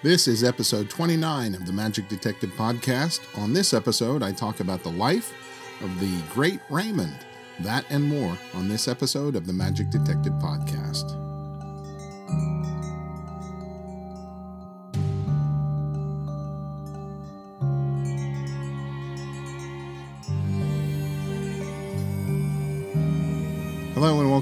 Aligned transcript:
This 0.00 0.28
is 0.28 0.44
episode 0.44 0.88
29 0.88 1.56
of 1.56 1.66
the 1.66 1.72
Magic 1.72 2.06
Detective 2.06 2.50
Podcast. 2.50 3.18
On 3.36 3.52
this 3.52 3.74
episode, 3.74 4.22
I 4.22 4.30
talk 4.30 4.60
about 4.60 4.84
the 4.84 4.92
life 4.92 5.34
of 5.82 5.98
the 5.98 6.22
great 6.32 6.60
Raymond. 6.70 7.26
That 7.58 7.84
and 7.90 8.04
more 8.04 8.38
on 8.54 8.68
this 8.68 8.86
episode 8.86 9.34
of 9.34 9.48
the 9.48 9.52
Magic 9.52 9.90
Detective 9.90 10.34
Podcast. 10.34 11.27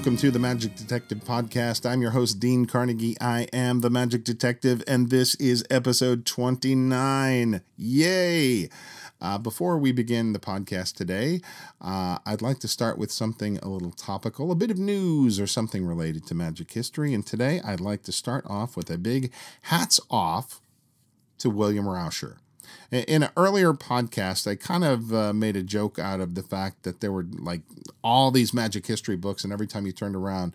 Welcome 0.06 0.16
to 0.16 0.30
the 0.30 0.38
Magic 0.38 0.76
Detective 0.76 1.18
Podcast. 1.18 1.84
I'm 1.84 2.00
your 2.00 2.12
host, 2.12 2.38
Dean 2.38 2.66
Carnegie. 2.66 3.16
I 3.20 3.48
am 3.52 3.80
the 3.80 3.90
Magic 3.90 4.22
Detective, 4.22 4.84
and 4.86 5.10
this 5.10 5.34
is 5.34 5.64
episode 5.68 6.24
29. 6.24 7.60
Yay! 7.76 8.68
Uh, 9.20 9.38
before 9.38 9.78
we 9.78 9.90
begin 9.90 10.32
the 10.32 10.38
podcast 10.38 10.94
today, 10.94 11.40
uh, 11.80 12.18
I'd 12.24 12.40
like 12.40 12.60
to 12.60 12.68
start 12.68 12.98
with 12.98 13.10
something 13.10 13.58
a 13.58 13.68
little 13.68 13.90
topical, 13.90 14.52
a 14.52 14.54
bit 14.54 14.70
of 14.70 14.78
news 14.78 15.40
or 15.40 15.48
something 15.48 15.84
related 15.84 16.24
to 16.26 16.36
magic 16.36 16.70
history. 16.70 17.12
And 17.12 17.26
today 17.26 17.60
I'd 17.64 17.80
like 17.80 18.04
to 18.04 18.12
start 18.12 18.44
off 18.48 18.76
with 18.76 18.88
a 18.90 18.98
big 18.98 19.32
hats 19.62 19.98
off 20.08 20.60
to 21.38 21.50
William 21.50 21.86
Rauscher. 21.86 22.36
In 22.90 23.22
an 23.22 23.30
earlier 23.36 23.72
podcast, 23.72 24.50
I 24.50 24.54
kind 24.54 24.84
of 24.84 25.12
uh, 25.12 25.32
made 25.32 25.56
a 25.56 25.62
joke 25.62 25.98
out 25.98 26.20
of 26.20 26.34
the 26.34 26.42
fact 26.42 26.82
that 26.84 27.00
there 27.00 27.12
were 27.12 27.26
like 27.38 27.62
all 28.02 28.30
these 28.30 28.54
magic 28.54 28.86
history 28.86 29.16
books, 29.16 29.44
and 29.44 29.52
every 29.52 29.66
time 29.66 29.86
you 29.86 29.92
turned 29.92 30.16
around, 30.16 30.54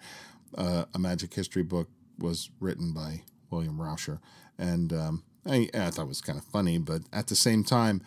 uh, 0.57 0.85
a 0.93 0.99
magic 0.99 1.34
history 1.34 1.63
book 1.63 1.89
was 2.17 2.49
written 2.59 2.93
by 2.93 3.23
William 3.49 3.77
Rauscher. 3.77 4.20
And 4.57 4.93
um, 4.93 5.23
I, 5.45 5.70
I 5.73 5.89
thought 5.89 6.03
it 6.03 6.07
was 6.07 6.21
kind 6.21 6.37
of 6.37 6.45
funny, 6.45 6.77
but 6.77 7.01
at 7.11 7.27
the 7.27 7.35
same 7.35 7.63
time, 7.63 8.01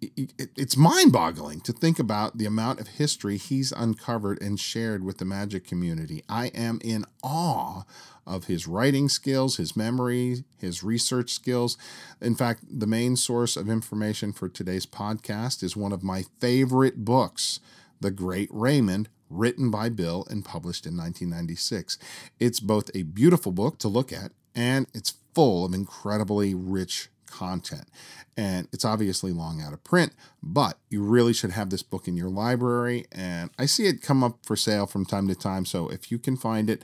it's 0.00 0.76
mind 0.76 1.12
boggling 1.12 1.60
to 1.60 1.72
think 1.72 1.98
about 1.98 2.38
the 2.38 2.46
amount 2.46 2.80
of 2.80 2.88
history 2.88 3.36
he's 3.36 3.70
uncovered 3.72 4.40
and 4.40 4.58
shared 4.58 5.04
with 5.04 5.18
the 5.18 5.24
magic 5.24 5.66
community. 5.66 6.24
I 6.28 6.46
am 6.48 6.80
in 6.82 7.04
awe 7.22 7.82
of 8.30 8.44
his 8.44 8.66
writing 8.66 9.08
skills, 9.08 9.56
his 9.56 9.76
memory, 9.76 10.44
his 10.56 10.82
research 10.82 11.30
skills. 11.30 11.76
In 12.20 12.34
fact, 12.34 12.64
the 12.70 12.86
main 12.86 13.16
source 13.16 13.56
of 13.56 13.68
information 13.68 14.32
for 14.32 14.48
today's 14.48 14.86
podcast 14.86 15.62
is 15.62 15.76
one 15.76 15.92
of 15.92 16.02
my 16.02 16.24
favorite 16.38 17.04
books, 17.04 17.60
The 18.00 18.10
Great 18.10 18.48
Raymond, 18.52 19.08
written 19.28 19.70
by 19.70 19.88
Bill 19.88 20.26
and 20.30 20.44
published 20.44 20.86
in 20.86 20.96
1996. 20.96 21.98
It's 22.38 22.60
both 22.60 22.90
a 22.94 23.02
beautiful 23.02 23.52
book 23.52 23.78
to 23.78 23.88
look 23.88 24.12
at 24.12 24.32
and 24.54 24.86
it's 24.94 25.14
full 25.34 25.64
of 25.64 25.74
incredibly 25.74 26.54
rich 26.54 27.08
content. 27.26 27.88
And 28.36 28.68
it's 28.72 28.84
obviously 28.84 29.32
long 29.32 29.62
out 29.62 29.72
of 29.72 29.84
print, 29.84 30.12
but 30.42 30.78
you 30.88 31.02
really 31.02 31.32
should 31.32 31.52
have 31.52 31.70
this 31.70 31.82
book 31.82 32.08
in 32.08 32.16
your 32.16 32.28
library. 32.28 33.06
And 33.12 33.50
I 33.58 33.66
see 33.66 33.86
it 33.86 34.02
come 34.02 34.24
up 34.24 34.44
for 34.44 34.56
sale 34.56 34.86
from 34.86 35.06
time 35.06 35.28
to 35.28 35.34
time. 35.34 35.64
So 35.64 35.88
if 35.88 36.10
you 36.10 36.18
can 36.18 36.36
find 36.36 36.68
it, 36.68 36.82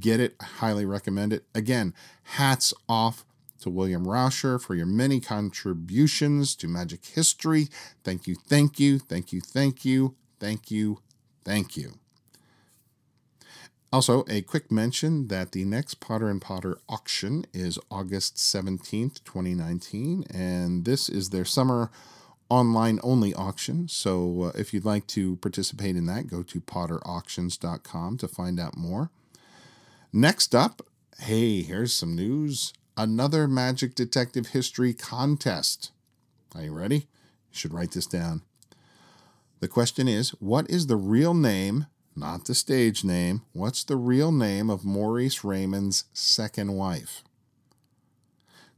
get 0.00 0.20
it. 0.20 0.36
Highly 0.40 0.84
recommend 0.84 1.32
it. 1.32 1.44
Again, 1.54 1.94
hats 2.22 2.74
off 2.88 3.24
to 3.60 3.70
William 3.70 4.04
Rauscher 4.04 4.60
for 4.60 4.74
your 4.74 4.86
many 4.86 5.20
contributions 5.20 6.54
to 6.56 6.68
magic 6.68 7.04
history. 7.06 7.68
Thank 8.02 8.26
you, 8.26 8.34
thank 8.34 8.78
you, 8.78 8.98
thank 8.98 9.32
you, 9.32 9.40
thank 9.40 9.84
you, 9.84 10.14
thank 10.38 10.70
you, 10.70 11.00
thank 11.44 11.76
you. 11.76 11.94
Also, 13.94 14.24
a 14.28 14.42
quick 14.42 14.72
mention 14.72 15.28
that 15.28 15.52
the 15.52 15.64
next 15.64 16.00
Potter 16.00 16.28
and 16.28 16.42
Potter 16.42 16.78
auction 16.88 17.46
is 17.54 17.78
August 17.92 18.36
17th, 18.36 19.22
2019, 19.24 20.24
and 20.34 20.84
this 20.84 21.08
is 21.08 21.30
their 21.30 21.44
summer 21.44 21.90
online 22.48 22.98
only 23.04 23.32
auction. 23.34 23.86
So, 23.88 24.42
uh, 24.42 24.58
if 24.58 24.74
you'd 24.74 24.84
like 24.84 25.06
to 25.08 25.36
participate 25.36 25.94
in 25.96 26.06
that, 26.06 26.26
go 26.26 26.42
to 26.42 26.60
potterauctions.com 26.60 28.18
to 28.18 28.26
find 28.26 28.58
out 28.58 28.76
more. 28.76 29.10
Next 30.16 30.54
up, 30.54 30.80
hey, 31.18 31.62
here's 31.62 31.92
some 31.92 32.14
news 32.14 32.72
another 32.96 33.48
Magic 33.48 33.96
Detective 33.96 34.46
History 34.46 34.94
contest. 34.94 35.90
Are 36.54 36.62
you 36.62 36.72
ready? 36.72 37.08
You 37.50 37.50
should 37.50 37.74
write 37.74 37.90
this 37.90 38.06
down. 38.06 38.42
The 39.58 39.66
question 39.66 40.06
is 40.06 40.30
What 40.38 40.70
is 40.70 40.86
the 40.86 40.94
real 40.94 41.34
name 41.34 41.86
not 42.14 42.44
the 42.44 42.54
stage 42.54 43.02
name. 43.02 43.42
What's 43.54 43.82
the 43.82 43.96
real 43.96 44.30
name 44.30 44.70
of 44.70 44.84
Maurice 44.84 45.42
Raymond's 45.42 46.04
second 46.12 46.74
wife? 46.74 47.24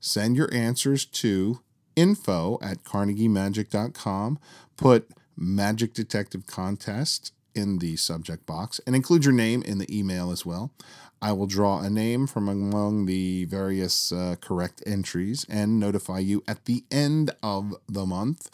Send 0.01 0.37
your 0.37 0.49
answers 0.55 1.05
to 1.05 1.61
info 1.97 2.59
at 2.63 2.83
carnegiemagic.com. 2.83 4.39
Put 4.79 5.11
Magic 5.37 5.93
Detective 5.93 6.47
Contest 6.47 7.35
in 7.55 7.79
the 7.79 7.97
subject 7.97 8.47
box 8.47 8.81
and 8.87 8.95
include 8.95 9.25
your 9.25 9.35
name 9.35 9.63
in 9.63 9.79
the 9.79 9.99
email 9.99 10.31
as 10.31 10.47
well. 10.47 10.73
I 11.21 11.33
will 11.33 11.47
draw 11.47 11.81
a 11.81 11.91
name 11.91 12.27
from 12.27 12.49
among 12.49 13.07
the 13.07 13.47
various 13.47 14.13
uh, 14.13 14.37
correct 14.41 14.83
entries 14.87 15.47
and 15.49 15.81
notify 15.81 16.19
you 16.19 16.45
at 16.47 16.67
the 16.67 16.85
end 16.91 17.31
of 17.43 17.75
the 17.89 18.05
month. 18.05 18.51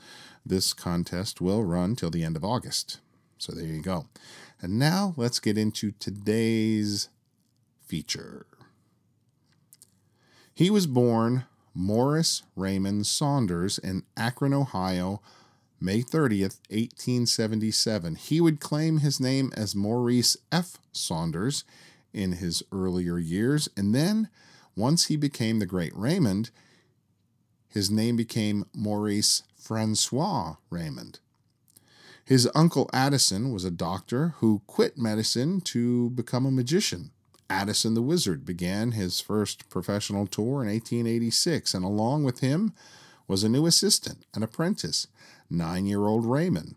This 0.47 0.73
contest 0.73 1.41
will 1.41 1.65
run 1.65 1.97
till 1.97 2.11
the 2.11 2.25
end 2.25 2.37
of 2.37 2.45
August. 2.45 3.01
So 3.39 3.53
there 3.53 3.65
you 3.65 3.83
go. 3.83 4.07
And 4.61 4.79
now 4.79 5.15
let's 5.17 5.41
get 5.41 5.59
into 5.59 5.93
today's 5.99 7.09
feature. 7.85 8.47
He 10.55 10.71
was 10.71 10.87
born 10.87 11.45
Morris 11.75 12.43
Raymond 12.55 13.07
Saunders 13.07 13.79
in 13.79 14.05
Akron, 14.17 14.55
Ohio, 14.55 15.21
May 15.81 16.03
30th, 16.03 16.61
1877. 16.71 18.15
He 18.15 18.41
would 18.41 18.61
claim 18.61 18.99
his 18.99 19.19
name 19.19 19.53
as 19.57 19.75
Maurice 19.75 20.37
F. 20.53 20.79
Saunders 20.93 21.65
in 22.13 22.33
his 22.33 22.63
earlier 22.73 23.19
years, 23.19 23.69
and 23.77 23.95
then 23.95 24.29
once 24.77 25.07
he 25.07 25.17
became 25.17 25.59
the 25.59 25.67
Great 25.67 25.95
Raymond, 25.97 26.51
his 27.69 27.91
name 27.91 28.17
became 28.17 28.67
Maurice 28.75 29.43
Francois 29.57 30.57
Raymond. 30.71 31.21
His 32.25 32.49
uncle 32.55 32.89
Addison 32.93 33.53
was 33.53 33.65
a 33.65 33.71
doctor 33.71 34.35
who 34.39 34.63
quit 34.67 34.97
medicine 34.97 35.61
to 35.63 36.11
become 36.11 36.47
a 36.47 36.51
magician. 36.51 37.11
Addison 37.51 37.95
the 37.95 38.03
Wizard 38.03 38.47
began 38.47 38.93
his 38.93 39.21
first 39.21 39.69
professional 39.69 40.27
tour 40.27 40.63
in 40.63 40.69
1886, 40.69 41.75
and 41.75 41.85
along 41.85 42.25
with 42.25 42.41
him 42.41 42.73
was 43.27 43.45
a 43.45 43.49
new 43.49 43.67
assistant, 43.67 44.25
an 44.35 44.43
apprentice, 44.43 45.07
nine 45.51 45.87
year 45.87 46.07
old 46.07 46.25
Raymond. 46.25 46.77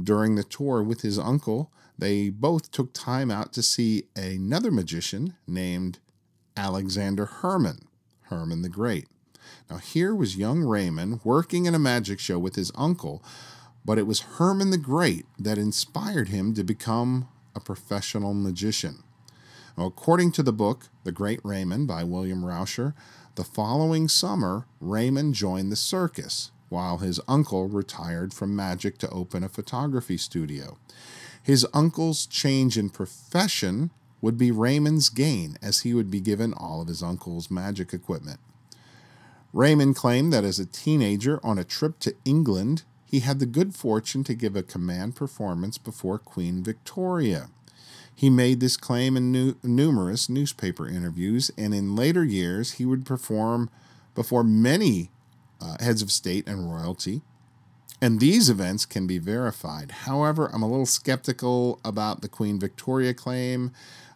During 0.00 0.34
the 0.34 0.44
tour 0.44 0.82
with 0.82 1.02
his 1.02 1.18
uncle, 1.18 1.70
they 2.02 2.28
both 2.28 2.70
took 2.70 2.92
time 2.92 3.30
out 3.30 3.52
to 3.52 3.62
see 3.62 4.04
another 4.16 4.70
magician 4.70 5.34
named 5.46 5.98
Alexander 6.56 7.26
Herrmann, 7.26 7.88
Herrmann 8.28 8.62
the 8.62 8.68
Great. 8.68 9.08
Now, 9.70 9.78
here 9.78 10.14
was 10.14 10.36
young 10.36 10.62
Raymond 10.62 11.20
working 11.24 11.66
in 11.66 11.74
a 11.74 11.78
magic 11.78 12.20
show 12.20 12.38
with 12.38 12.56
his 12.56 12.72
uncle 12.74 13.22
but 13.84 13.98
it 13.98 14.06
was 14.06 14.24
Herrmann 14.38 14.70
the 14.70 14.78
Great 14.78 15.26
that 15.38 15.58
inspired 15.58 16.28
him 16.28 16.54
to 16.54 16.64
become 16.64 17.28
a 17.54 17.60
professional 17.60 18.34
magician. 18.34 19.02
Now, 19.76 19.86
according 19.86 20.32
to 20.32 20.42
the 20.42 20.52
book 20.52 20.88
The 21.04 21.12
Great 21.12 21.40
Raymond 21.42 21.88
by 21.88 22.04
William 22.04 22.44
Rauscher, 22.44 22.94
the 23.34 23.44
following 23.44 24.08
summer, 24.08 24.66
Raymond 24.80 25.34
joined 25.34 25.72
the 25.72 25.76
circus 25.76 26.50
while 26.68 26.98
his 26.98 27.20
uncle 27.26 27.68
retired 27.68 28.32
from 28.32 28.56
magic 28.56 28.98
to 28.98 29.10
open 29.10 29.42
a 29.42 29.48
photography 29.48 30.16
studio. 30.16 30.78
His 31.42 31.66
uncle's 31.74 32.26
change 32.26 32.78
in 32.78 32.90
profession 32.90 33.90
would 34.20 34.38
be 34.38 34.52
Raymond's 34.52 35.08
gain, 35.08 35.58
as 35.60 35.80
he 35.80 35.92
would 35.92 36.10
be 36.10 36.20
given 36.20 36.54
all 36.54 36.80
of 36.80 36.88
his 36.88 37.02
uncle's 37.02 37.50
magic 37.50 37.92
equipment. 37.92 38.38
Raymond 39.52 39.96
claimed 39.96 40.32
that 40.32 40.44
as 40.44 40.58
a 40.58 40.66
teenager 40.66 41.40
on 41.44 41.58
a 41.58 41.64
trip 41.64 41.98
to 42.00 42.14
England, 42.24 42.84
he 43.04 43.20
had 43.20 43.40
the 43.40 43.46
good 43.46 43.74
fortune 43.74 44.24
to 44.24 44.34
give 44.34 44.56
a 44.56 44.62
command 44.62 45.16
performance 45.16 45.76
before 45.76 46.18
Queen 46.18 46.62
Victoria. 46.62 47.50
He 48.14 48.30
made 48.30 48.60
this 48.60 48.76
claim 48.76 49.16
in 49.16 49.32
nu- 49.32 49.56
numerous 49.62 50.28
newspaper 50.28 50.88
interviews, 50.88 51.50
and 51.58 51.74
in 51.74 51.96
later 51.96 52.24
years, 52.24 52.72
he 52.72 52.86
would 52.86 53.04
perform 53.04 53.68
before 54.14 54.44
many 54.44 55.10
uh, 55.60 55.76
heads 55.80 56.02
of 56.02 56.12
state 56.12 56.46
and 56.46 56.72
royalty. 56.72 57.22
And 58.02 58.18
these 58.18 58.50
events 58.50 58.84
can 58.84 59.06
be 59.06 59.18
verified. 59.18 59.92
However, 59.92 60.50
I'm 60.52 60.62
a 60.62 60.68
little 60.68 60.86
skeptical 60.86 61.78
about 61.84 62.20
the 62.20 62.28
Queen 62.28 62.58
Victoria 62.58 63.14
claim. 63.14 63.70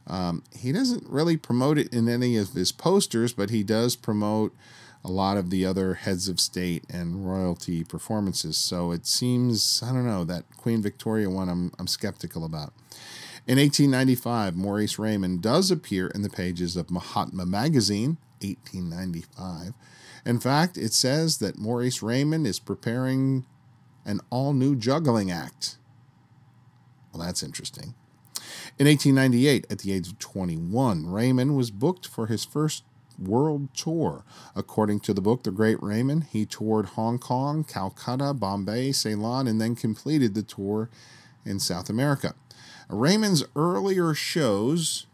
Um, 0.09 0.43
he 0.59 0.73
doesn't 0.73 1.09
really 1.09 1.37
promote 1.37 1.79
it 1.79 1.93
in 1.93 2.09
any 2.09 2.37
of 2.37 2.53
his 2.53 2.73
posters, 2.73 3.33
but 3.33 3.51
he 3.51 3.63
does 3.63 3.95
promote 3.95 4.53
a 5.05 5.09
lot 5.09 5.37
of 5.37 5.51
the 5.51 5.65
other 5.65 5.95
heads 5.95 6.29
of 6.29 6.41
state 6.41 6.83
and 6.91 7.31
royalty 7.31 7.85
performances. 7.85 8.57
So 8.57 8.91
it 8.91 9.07
seems, 9.07 9.81
I 9.85 9.93
don't 9.93 10.07
know, 10.07 10.25
that 10.25 10.45
Queen 10.57 10.83
Victoria 10.83 11.31
one 11.31 11.49
I'm, 11.49 11.71
I'm 11.79 11.87
skeptical 11.87 12.45
about. 12.45 12.73
In 13.47 13.57
1895, 13.57 14.57
Maurice 14.57 14.99
Raymond 14.99 15.43
does 15.43 15.71
appear 15.71 16.09
in 16.09 16.23
the 16.23 16.29
pages 16.29 16.77
of 16.77 16.91
Mahatma 16.91 17.47
magazine 17.47 18.17
1895. 18.41 19.75
In 20.25 20.41
fact, 20.41 20.77
it 20.77 20.93
says 20.93 21.39
that 21.39 21.57
Maurice 21.57 22.03
Raymond 22.03 22.49
is 22.49 22.59
preparing 22.59 23.45
an 24.07 24.21
all 24.31 24.55
new 24.55 24.75
juggling 24.75 25.31
act. 25.31 25.77
Well, 27.13 27.27
that's 27.27 27.43
interesting. 27.43 27.95
In 28.79 28.87
1898, 28.87 29.67
at 29.71 29.81
the 29.81 29.93
age 29.93 30.09
of 30.09 30.19
21, 30.19 31.07
Raymond 31.07 31.57
was 31.57 31.71
booked 31.71 32.07
for 32.07 32.27
his 32.27 32.45
first 32.45 32.85
world 33.19 33.69
tour. 33.75 34.25
According 34.55 35.01
to 35.01 35.15
the 35.15 35.21
book 35.21 35.43
The 35.43 35.51
Great 35.51 35.83
Raymond, 35.83 36.25
he 36.25 36.47
toured 36.47 36.87
Hong 36.87 37.19
Kong, 37.19 37.65
Calcutta, 37.65 38.35
Bombay, 38.35 38.93
Ceylon, 38.93 39.47
and 39.47 39.61
then 39.61 39.75
completed 39.75 40.35
the 40.35 40.43
tour 40.43 40.91
in 41.45 41.59
South 41.59 41.89
America. 41.89 42.35
Raymond's 42.89 43.45
earlier 43.55 44.15
shows 44.15 45.07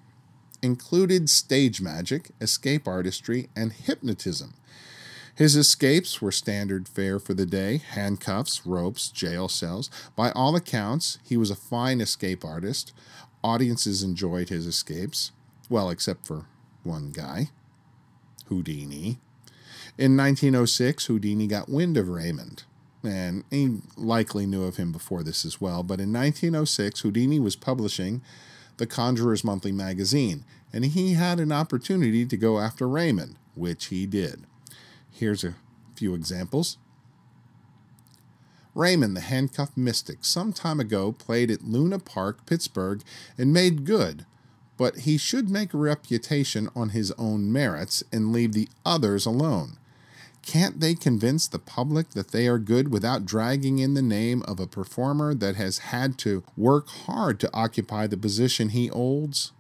included 0.61 1.29
stage 1.29 1.81
magic, 1.81 2.31
escape 2.41 2.87
artistry, 2.87 3.49
and 3.57 3.73
hypnotism. 3.73 4.55
His 5.35 5.57
escapes 5.57 6.21
were 6.21 6.33
standard 6.33 6.89
fare 6.89 7.19
for 7.19 7.33
the 7.35 7.47
day 7.47 7.79
handcuffs, 7.79 8.67
ropes, 8.67 9.09
jail 9.09 9.49
cells. 9.49 9.89
By 10.15 10.31
all 10.33 10.55
accounts, 10.55 11.19
he 11.25 11.37
was 11.37 11.51
a 11.51 11.57
fine 11.57 12.01
escape 12.01 12.45
artist. 12.45 12.93
Audiences 13.43 14.03
enjoyed 14.03 14.51
his 14.51 14.67
escapes, 14.67 15.33
well, 15.69 15.91
except 15.91 16.27
for 16.27 16.47
one 16.85 17.11
guy, 17.11 17.51
Houdini. 18.47 19.19
In 19.99 20.17
1906, 20.17 21.07
Houdini 21.07 21.47
got 21.47 21.69
wind 21.69 21.97
of 21.97 22.09
Raymond, 22.09 22.65
and 23.03 23.45
he 23.51 23.79
likely 23.97 24.47
knew 24.47 24.65
of 24.65 24.77
him 24.77 24.93
before 24.93 25.23
this 25.23 25.45
as 25.45 25.61
well. 25.61 25.83
But 25.83 26.01
in 26.01 26.13
1906, 26.13 27.01
Houdini 27.01 27.41
was 27.41 27.57
publishing 27.57 28.23
the 28.77 28.87
Conjurer's 28.87 29.45
Monthly 29.45 29.73
magazine, 29.73 30.45
and 30.73 30.85
he 30.85 31.15
had 31.15 31.41
an 31.41 31.53
opportunity 31.53 32.25
to 32.27 32.37
go 32.37 32.59
after 32.59 32.89
Raymond, 32.89 33.37
which 33.55 33.87
he 33.87 34.07
did. 34.07 34.45
Here's 35.23 35.45
a 35.45 35.55
few 35.95 36.15
examples. 36.15 36.79
Raymond, 38.75 39.17
the 39.17 39.21
handcuffed 39.21 39.77
mystic, 39.77 40.25
some 40.25 40.53
time 40.53 40.81
ago 40.81 41.13
played 41.13 41.49
at 41.49 41.63
Luna 41.63 42.01
Park, 42.01 42.45
Pittsburgh, 42.45 43.05
and 43.39 43.53
made 43.53 43.85
good, 43.85 44.27
but 44.77 44.97
he 44.97 45.17
should 45.17 45.49
make 45.49 45.73
a 45.73 45.79
reputation 45.79 46.69
on 46.75 46.89
his 46.89 47.13
own 47.13 47.53
merits 47.53 48.03
and 48.13 48.33
leave 48.33 48.53
the 48.53 48.69
others 48.85 49.25
alone. 49.25 49.79
Can't 50.45 50.81
they 50.81 50.97
convince 50.97 51.47
the 51.47 51.61
public 51.61 52.11
that 52.15 52.33
they 52.33 52.49
are 52.49 52.59
good 52.59 52.91
without 52.91 53.25
dragging 53.25 53.79
in 53.79 53.95
the 53.95 54.03
name 54.03 54.43
of 54.49 54.59
a 54.59 54.67
performer 54.67 55.35
that 55.35 55.55
has 55.55 55.79
had 55.95 56.19
to 56.19 56.43
work 56.57 56.89
hard 56.89 57.39
to 57.39 57.51
occupy 57.55 58.09
the 58.09 58.17
position 58.17 58.71
he 58.71 58.89
holds? 58.89 59.53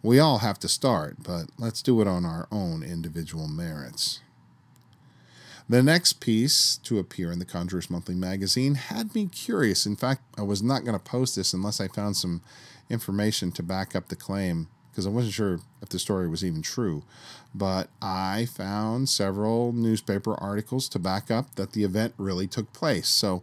We 0.00 0.20
all 0.20 0.38
have 0.38 0.60
to 0.60 0.68
start, 0.68 1.16
but 1.24 1.46
let's 1.58 1.82
do 1.82 2.00
it 2.00 2.06
on 2.06 2.24
our 2.24 2.46
own 2.52 2.84
individual 2.84 3.48
merits. 3.48 4.20
The 5.70 5.82
next 5.82 6.14
piece 6.14 6.78
to 6.84 6.98
appear 6.98 7.30
in 7.30 7.40
the 7.40 7.44
Conjurers 7.44 7.90
Monthly 7.90 8.14
magazine 8.14 8.76
had 8.76 9.14
me 9.14 9.26
curious. 9.26 9.84
In 9.84 9.96
fact, 9.96 10.22
I 10.38 10.42
was 10.42 10.62
not 10.62 10.82
going 10.82 10.98
to 10.98 11.04
post 11.04 11.36
this 11.36 11.52
unless 11.52 11.78
I 11.78 11.88
found 11.88 12.16
some 12.16 12.40
information 12.88 13.52
to 13.52 13.62
back 13.62 13.94
up 13.94 14.08
the 14.08 14.16
claim 14.16 14.68
because 14.90 15.06
I 15.06 15.10
wasn't 15.10 15.34
sure 15.34 15.60
if 15.82 15.90
the 15.90 15.98
story 15.98 16.26
was 16.26 16.42
even 16.42 16.62
true. 16.62 17.02
But 17.54 17.90
I 18.00 18.46
found 18.46 19.10
several 19.10 19.72
newspaper 19.72 20.34
articles 20.36 20.88
to 20.88 20.98
back 20.98 21.30
up 21.30 21.54
that 21.56 21.72
the 21.72 21.84
event 21.84 22.14
really 22.16 22.46
took 22.46 22.72
place. 22.72 23.08
So 23.08 23.42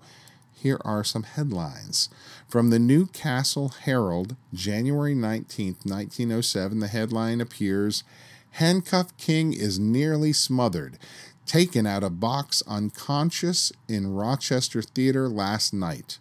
here 0.51 0.81
are 0.83 1.03
some 1.03 1.23
headlines. 1.23 2.09
From 2.47 2.71
the 2.71 2.79
Newcastle 2.79 3.69
Herald, 3.69 4.35
January 4.51 5.13
19, 5.13 5.75
1907, 5.83 6.79
the 6.79 6.87
headline 6.87 7.39
appears 7.39 8.03
Handcuff 8.51 9.15
King 9.17 9.53
is 9.53 9.77
nearly 9.77 10.33
smothered 10.33 10.97
taken 11.45 11.85
out 11.85 12.03
of 12.03 12.19
box 12.19 12.63
unconscious 12.67 13.71
in 13.87 14.13
Rochester 14.13 14.81
Theater 14.81 15.29
last 15.29 15.73
night. 15.73 16.19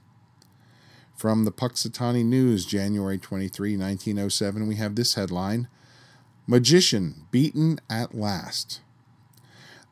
From 1.16 1.44
the 1.44 1.52
Punxsutawney 1.52 2.24
News, 2.24 2.66
January 2.66 3.18
23, 3.18 3.76
1907, 3.76 4.66
we 4.66 4.76
have 4.76 4.94
this 4.96 5.14
headline 5.14 5.68
Magician 6.46 7.26
beaten 7.30 7.80
at 7.88 8.14
last. 8.14 8.80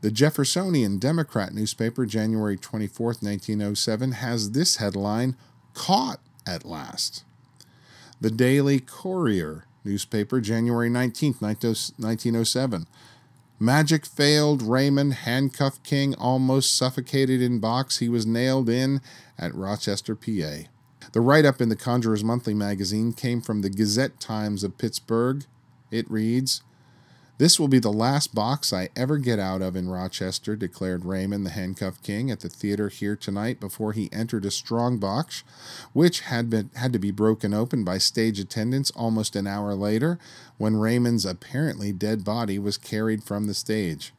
The 0.03 0.11
Jeffersonian 0.11 0.99
Democrat 0.99 1.55
newspaper, 1.55 2.05
January 2.07 2.57
24, 2.57 3.07
1907, 3.07 4.13
has 4.13 4.51
this 4.51 4.77
headline 4.77 5.37
Caught 5.75 6.21
at 6.47 6.65
last. 6.65 7.25
The 8.21 8.31
Daily 8.31 8.81
Courier 8.81 9.65
newspaper, 9.85 10.41
January 10.41 10.91
19, 10.91 11.37
1907. 11.41 12.87
Magic 13.63 14.05
failed. 14.05 14.61
Raymond, 14.61 15.15
handcuffed 15.15 15.85
king, 15.85 16.17
almost 16.17 16.75
suffocated 16.75 17.41
in 17.41 17.61
box. 17.61 17.99
He 17.99 18.09
was 18.09 18.27
nailed 18.27 18.69
in 18.69 19.01
at 19.39 19.55
Rochester, 19.55 20.17
PA. 20.17 20.67
The 21.13 21.21
write 21.21 21.45
up 21.45 21.61
in 21.61 21.69
the 21.69 21.77
Conjurer's 21.77 22.25
Monthly 22.25 22.55
magazine 22.55 23.13
came 23.13 23.41
from 23.41 23.63
the 23.63 23.71
Gazette 23.71 24.19
Times 24.19 24.65
of 24.65 24.79
Pittsburgh. 24.79 25.45
It 25.93 26.11
reads 26.11 26.63
this 27.39 27.59
will 27.59 27.69
be 27.69 27.79
the 27.79 27.93
last 27.93 28.35
box 28.35 28.73
I 28.73 28.91
ever 28.95 29.19
get 29.19 29.39
out 29.39 29.63
of 29.63 29.75
in 29.75 29.89
Rochester, 29.89 30.55
declared 30.55 31.05
Raymond, 31.05 31.45
the 31.47 31.51
handcuffed 31.51 32.03
king, 32.03 32.31
at 32.31 32.41
the 32.41 32.49
theater 32.49 32.89
here 32.89 33.17
tonight 33.17 33.59
before 33.59 33.93
he 33.93 34.13
entered 34.13 34.45
a 34.45 34.51
strong 34.51 34.99
box, 34.99 35.43
which 35.93 36.21
had, 36.21 36.51
been, 36.51 36.71
had 36.75 36.93
to 36.93 36.99
be 36.99 37.11
broken 37.11 37.53
open 37.53 37.85
by 37.85 37.99
stage 37.99 38.39
attendants 38.39 38.91
almost 38.93 39.35
an 39.35 39.47
hour 39.47 39.75
later 39.75 40.19
when 40.59 40.77
Raymond's 40.77 41.25
apparently 41.25 41.91
dead 41.91 42.23
body 42.23 42.59
was 42.59 42.77
carried 42.77 43.25
from 43.25 43.47
the 43.47 43.55
stage. 43.55 44.13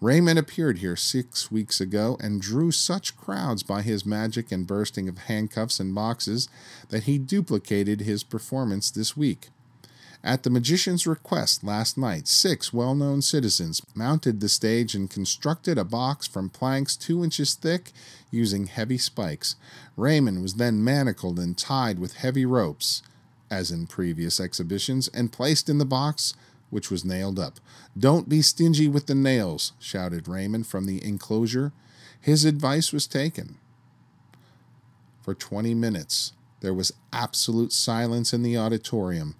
Raymond 0.00 0.38
appeared 0.38 0.78
here 0.78 0.96
six 0.96 1.50
weeks 1.50 1.80
ago 1.80 2.18
and 2.20 2.42
drew 2.42 2.70
such 2.70 3.16
crowds 3.16 3.62
by 3.62 3.80
his 3.80 4.04
magic 4.04 4.52
and 4.52 4.66
bursting 4.66 5.08
of 5.08 5.18
handcuffs 5.18 5.80
and 5.80 5.94
boxes 5.94 6.48
that 6.90 7.04
he 7.04 7.16
duplicated 7.16 8.00
his 8.00 8.22
performance 8.22 8.90
this 8.90 9.16
week. 9.16 9.48
At 10.26 10.42
the 10.42 10.50
magician's 10.50 11.06
request 11.06 11.62
last 11.62 11.96
night, 11.96 12.26
six 12.26 12.72
well 12.72 12.96
known 12.96 13.22
citizens 13.22 13.80
mounted 13.94 14.40
the 14.40 14.48
stage 14.48 14.92
and 14.92 15.08
constructed 15.08 15.78
a 15.78 15.84
box 15.84 16.26
from 16.26 16.50
planks 16.50 16.96
two 16.96 17.22
inches 17.22 17.54
thick 17.54 17.92
using 18.32 18.66
heavy 18.66 18.98
spikes. 18.98 19.54
Raymond 19.96 20.42
was 20.42 20.54
then 20.54 20.82
manacled 20.82 21.38
and 21.38 21.56
tied 21.56 22.00
with 22.00 22.14
heavy 22.14 22.44
ropes, 22.44 23.04
as 23.52 23.70
in 23.70 23.86
previous 23.86 24.40
exhibitions, 24.40 25.06
and 25.14 25.30
placed 25.30 25.68
in 25.68 25.78
the 25.78 25.84
box, 25.84 26.34
which 26.70 26.90
was 26.90 27.04
nailed 27.04 27.38
up. 27.38 27.60
Don't 27.96 28.28
be 28.28 28.42
stingy 28.42 28.88
with 28.88 29.06
the 29.06 29.14
nails, 29.14 29.74
shouted 29.78 30.26
Raymond 30.26 30.66
from 30.66 30.86
the 30.86 31.04
enclosure. 31.04 31.70
His 32.20 32.44
advice 32.44 32.92
was 32.92 33.06
taken. 33.06 33.58
For 35.22 35.34
20 35.34 35.72
minutes, 35.74 36.32
there 36.62 36.74
was 36.74 36.92
absolute 37.12 37.72
silence 37.72 38.32
in 38.32 38.42
the 38.42 38.58
auditorium. 38.58 39.36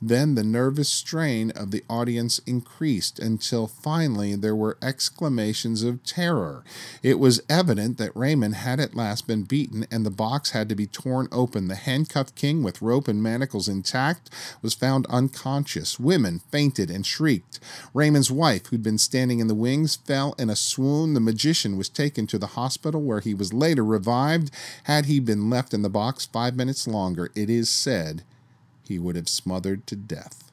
Then 0.00 0.36
the 0.36 0.44
nervous 0.44 0.88
strain 0.88 1.50
of 1.50 1.72
the 1.72 1.82
audience 1.90 2.38
increased 2.46 3.18
until 3.18 3.66
finally 3.66 4.36
there 4.36 4.54
were 4.54 4.78
exclamations 4.80 5.82
of 5.82 6.04
terror. 6.04 6.62
It 7.02 7.18
was 7.18 7.42
evident 7.48 7.98
that 7.98 8.14
Raymond 8.14 8.54
had 8.54 8.78
at 8.78 8.94
last 8.94 9.26
been 9.26 9.42
beaten 9.42 9.86
and 9.90 10.06
the 10.06 10.10
box 10.10 10.50
had 10.50 10.68
to 10.68 10.76
be 10.76 10.86
torn 10.86 11.26
open. 11.32 11.66
The 11.66 11.74
handcuffed 11.74 12.36
king, 12.36 12.62
with 12.62 12.80
rope 12.80 13.08
and 13.08 13.20
manacles 13.20 13.66
intact, 13.66 14.30
was 14.62 14.74
found 14.74 15.06
unconscious. 15.06 15.98
Women 15.98 16.42
fainted 16.50 16.90
and 16.90 17.04
shrieked. 17.04 17.58
Raymond's 17.92 18.30
wife, 18.30 18.66
who'd 18.66 18.84
been 18.84 18.98
standing 18.98 19.40
in 19.40 19.48
the 19.48 19.54
wings, 19.54 19.96
fell 19.96 20.34
in 20.38 20.48
a 20.48 20.56
swoon. 20.56 21.14
The 21.14 21.20
magician 21.20 21.76
was 21.76 21.88
taken 21.88 22.28
to 22.28 22.38
the 22.38 22.48
hospital 22.48 23.02
where 23.02 23.20
he 23.20 23.34
was 23.34 23.52
later 23.52 23.84
revived. 23.84 24.52
Had 24.84 25.06
he 25.06 25.18
been 25.18 25.50
left 25.50 25.74
in 25.74 25.82
the 25.82 25.90
box 25.90 26.24
five 26.24 26.54
minutes 26.54 26.86
longer, 26.86 27.32
it 27.34 27.50
is 27.50 27.68
said 27.68 28.22
he 28.88 28.98
would 28.98 29.16
have 29.16 29.28
smothered 29.28 29.86
to 29.86 29.96
death. 29.96 30.50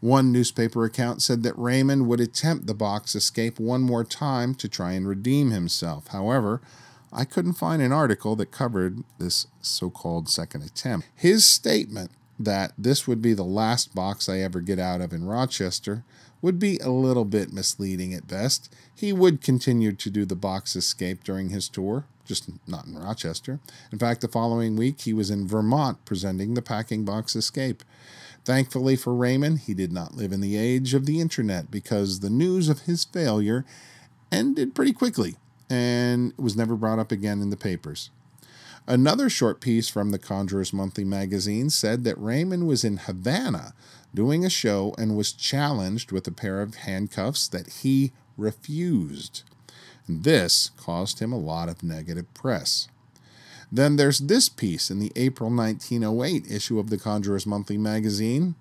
One 0.00 0.30
newspaper 0.30 0.84
account 0.84 1.22
said 1.22 1.42
that 1.42 1.58
Raymond 1.58 2.06
would 2.08 2.20
attempt 2.20 2.66
the 2.66 2.74
box 2.74 3.14
escape 3.14 3.58
one 3.58 3.80
more 3.80 4.04
time 4.04 4.54
to 4.56 4.68
try 4.68 4.92
and 4.92 5.08
redeem 5.08 5.50
himself. 5.50 6.08
However, 6.08 6.60
I 7.10 7.24
couldn't 7.24 7.54
find 7.54 7.80
an 7.80 7.92
article 7.92 8.36
that 8.36 8.50
covered 8.50 9.02
this 9.18 9.46
so 9.62 9.88
called 9.88 10.28
second 10.28 10.62
attempt. 10.62 11.08
His 11.14 11.46
statement 11.46 12.10
that 12.38 12.72
this 12.76 13.06
would 13.06 13.22
be 13.22 13.32
the 13.32 13.44
last 13.44 13.94
box 13.94 14.28
I 14.28 14.40
ever 14.40 14.60
get 14.60 14.78
out 14.78 15.00
of 15.00 15.12
in 15.12 15.24
Rochester 15.24 16.04
would 16.44 16.58
be 16.58 16.76
a 16.80 16.90
little 16.90 17.24
bit 17.24 17.54
misleading 17.54 18.12
at 18.12 18.28
best. 18.28 18.70
He 18.94 19.14
would 19.14 19.40
continue 19.40 19.92
to 19.92 20.10
do 20.10 20.26
the 20.26 20.36
box 20.36 20.76
escape 20.76 21.24
during 21.24 21.48
his 21.48 21.70
tour, 21.70 22.04
just 22.26 22.50
not 22.66 22.84
in 22.84 22.98
Rochester. 22.98 23.60
In 23.90 23.98
fact, 23.98 24.20
the 24.20 24.28
following 24.28 24.76
week 24.76 25.00
he 25.00 25.14
was 25.14 25.30
in 25.30 25.48
Vermont 25.48 26.04
presenting 26.04 26.52
the 26.52 26.60
packing 26.60 27.02
box 27.02 27.34
escape. 27.34 27.82
Thankfully 28.44 28.94
for 28.94 29.14
Raymond, 29.14 29.60
he 29.60 29.72
did 29.72 29.90
not 29.90 30.16
live 30.16 30.32
in 30.32 30.42
the 30.42 30.58
age 30.58 30.92
of 30.92 31.06
the 31.06 31.18
internet 31.18 31.70
because 31.70 32.20
the 32.20 32.28
news 32.28 32.68
of 32.68 32.80
his 32.80 33.06
failure 33.06 33.64
ended 34.30 34.74
pretty 34.74 34.92
quickly 34.92 35.36
and 35.70 36.34
was 36.36 36.54
never 36.54 36.76
brought 36.76 36.98
up 36.98 37.10
again 37.10 37.40
in 37.40 37.48
the 37.48 37.56
papers. 37.56 38.10
Another 38.86 39.30
short 39.30 39.62
piece 39.62 39.88
from 39.88 40.10
the 40.10 40.18
Conjurers 40.18 40.74
Monthly 40.74 41.04
magazine 41.04 41.70
said 41.70 42.04
that 42.04 42.20
Raymond 42.20 42.66
was 42.66 42.84
in 42.84 42.98
Havana 42.98 43.72
doing 44.14 44.44
a 44.44 44.50
show 44.50 44.94
and 44.98 45.16
was 45.16 45.32
challenged 45.32 46.12
with 46.12 46.26
a 46.28 46.32
pair 46.32 46.60
of 46.60 46.74
handcuffs 46.74 47.48
that 47.48 47.68
he 47.82 48.12
refused. 48.36 49.42
This 50.06 50.70
caused 50.76 51.20
him 51.20 51.32
a 51.32 51.38
lot 51.38 51.70
of 51.70 51.82
negative 51.82 52.32
press. 52.34 52.88
Then 53.72 53.96
there's 53.96 54.18
this 54.18 54.50
piece 54.50 54.90
in 54.90 55.00
the 55.00 55.12
April 55.16 55.48
1908 55.48 56.50
issue 56.50 56.78
of 56.78 56.90
the 56.90 56.98
Conjurers 56.98 57.46
Monthly 57.46 57.78
magazine. 57.78 58.54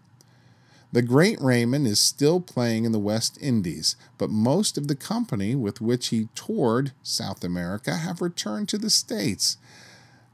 The 0.94 1.02
great 1.02 1.42
Raymond 1.42 1.86
is 1.86 2.00
still 2.00 2.40
playing 2.40 2.86
in 2.86 2.94
the 2.94 3.00
West 3.00 3.38
Indies, 3.42 3.98
but 4.18 4.30
most 4.30 4.78
of 4.78 4.88
the 4.88 4.96
company 4.96 5.54
with 5.54 5.82
which 5.82 6.08
he 6.08 6.30
toured 6.34 6.94
South 7.04 7.44
America 7.44 7.98
have 7.98 8.22
returned 8.22 8.70
to 8.70 8.78
the 8.78 8.90
States. 8.90 9.58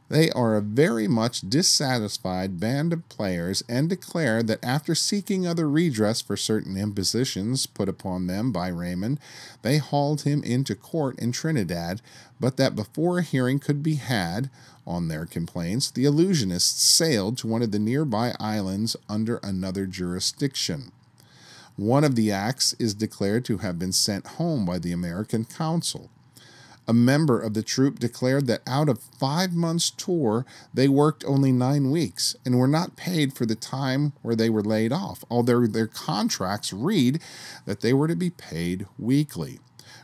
They 0.10 0.32
are 0.32 0.56
a 0.56 0.62
very 0.62 1.08
much 1.08 1.42
dissatisfied 1.42 2.60
band 2.60 2.94
of 2.94 3.08
players 3.10 3.64
and 3.70 3.88
declare 3.88 4.42
that 4.42 4.64
after 4.64 4.96
seeking 4.96 5.46
other 5.46 5.70
redress 5.70 6.20
for 6.20 6.36
certain 6.36 6.76
impositions 6.76 7.68
put 7.68 7.88
upon 7.88 8.26
them 8.26 8.52
by 8.52 8.70
Raymond, 8.70 9.20
they 9.62 9.78
hauled 9.78 10.24
him 10.24 10.44
into 10.44 10.74
court 10.74 11.20
in 11.20 11.32
Trinidad, 11.32 12.02
but 12.40 12.58
that 12.58 12.76
before 12.76 13.20
a 13.20 13.24
hearing 13.24 13.60
could 13.60 13.84
be 13.84 13.96
had 13.96 14.50
on 14.88 15.10
their 15.10 15.28
complaints, 15.28 15.92
the 15.92 16.06
illusionists 16.06 16.82
sailed 16.82 17.38
to 17.38 17.48
one 17.48 17.62
of 17.62 17.72
the 17.72 17.78
nearby 17.78 18.34
islands 18.40 18.96
under 19.08 19.38
another 19.44 19.86
jurisdiction. 19.86 20.92
One 21.76 22.04
of 22.04 22.16
the 22.16 22.32
acts 22.32 22.74
is 22.80 22.96
declared 22.96 23.46
to 23.46 23.60
have 23.60 23.78
been 23.78 23.94
sent 23.94 24.26
home 24.26 24.66
by 24.66 24.80
the 24.80 24.92
American 24.92 25.46
consul 25.46 26.10
a 26.90 26.94
member 26.94 27.40
of 27.40 27.54
the 27.54 27.62
troupe 27.62 28.00
declared 28.00 28.48
that 28.48 28.64
out 28.66 28.90
of 28.90 29.00
five 29.00 29.54
months' 29.54 29.92
tour, 29.92 30.44
they 30.74 30.88
worked 30.88 31.24
only 31.24 31.52
nine 31.52 31.92
weeks 31.92 32.36
and 32.44 32.58
were 32.58 32.68
not 32.68 32.96
paid 32.96 33.32
for 33.32 33.46
the 33.46 33.54
time 33.54 34.12
where 34.24 34.36
they 34.36 34.50
were 34.50 34.64
laid 34.64 34.92
off, 34.92 35.24
although 35.30 35.68
their 35.68 35.86
contracts 35.86 36.74
read 36.74 37.22
that 37.66 37.82
they 37.82 37.94
were 37.94 38.08
to 38.08 38.16
be 38.16 38.32
paid 38.32 38.88
weekly. 38.98 39.60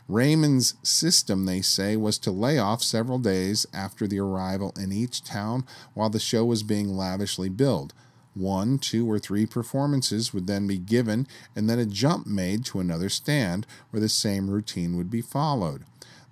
Raymond's 0.08 0.74
system, 0.84 1.44
they 1.44 1.60
say, 1.60 1.96
was 1.96 2.18
to 2.18 2.30
lay 2.30 2.56
off 2.56 2.84
several 2.84 3.18
days 3.18 3.66
after 3.74 4.06
the 4.06 4.20
arrival 4.20 4.72
in 4.80 4.92
each 4.92 5.24
town 5.24 5.64
while 5.94 6.08
the 6.08 6.20
show 6.20 6.44
was 6.44 6.62
being 6.62 6.96
lavishly 6.96 7.48
billed. 7.48 7.94
One, 8.34 8.78
two, 8.78 9.10
or 9.10 9.18
three 9.18 9.46
performances 9.46 10.32
would 10.32 10.46
then 10.46 10.68
be 10.68 10.78
given, 10.78 11.26
and 11.56 11.68
then 11.68 11.80
a 11.80 11.86
jump 11.86 12.28
made 12.28 12.64
to 12.66 12.78
another 12.78 13.08
stand 13.08 13.66
where 13.90 14.00
the 14.00 14.08
same 14.08 14.48
routine 14.48 14.96
would 14.96 15.10
be 15.10 15.20
followed 15.20 15.82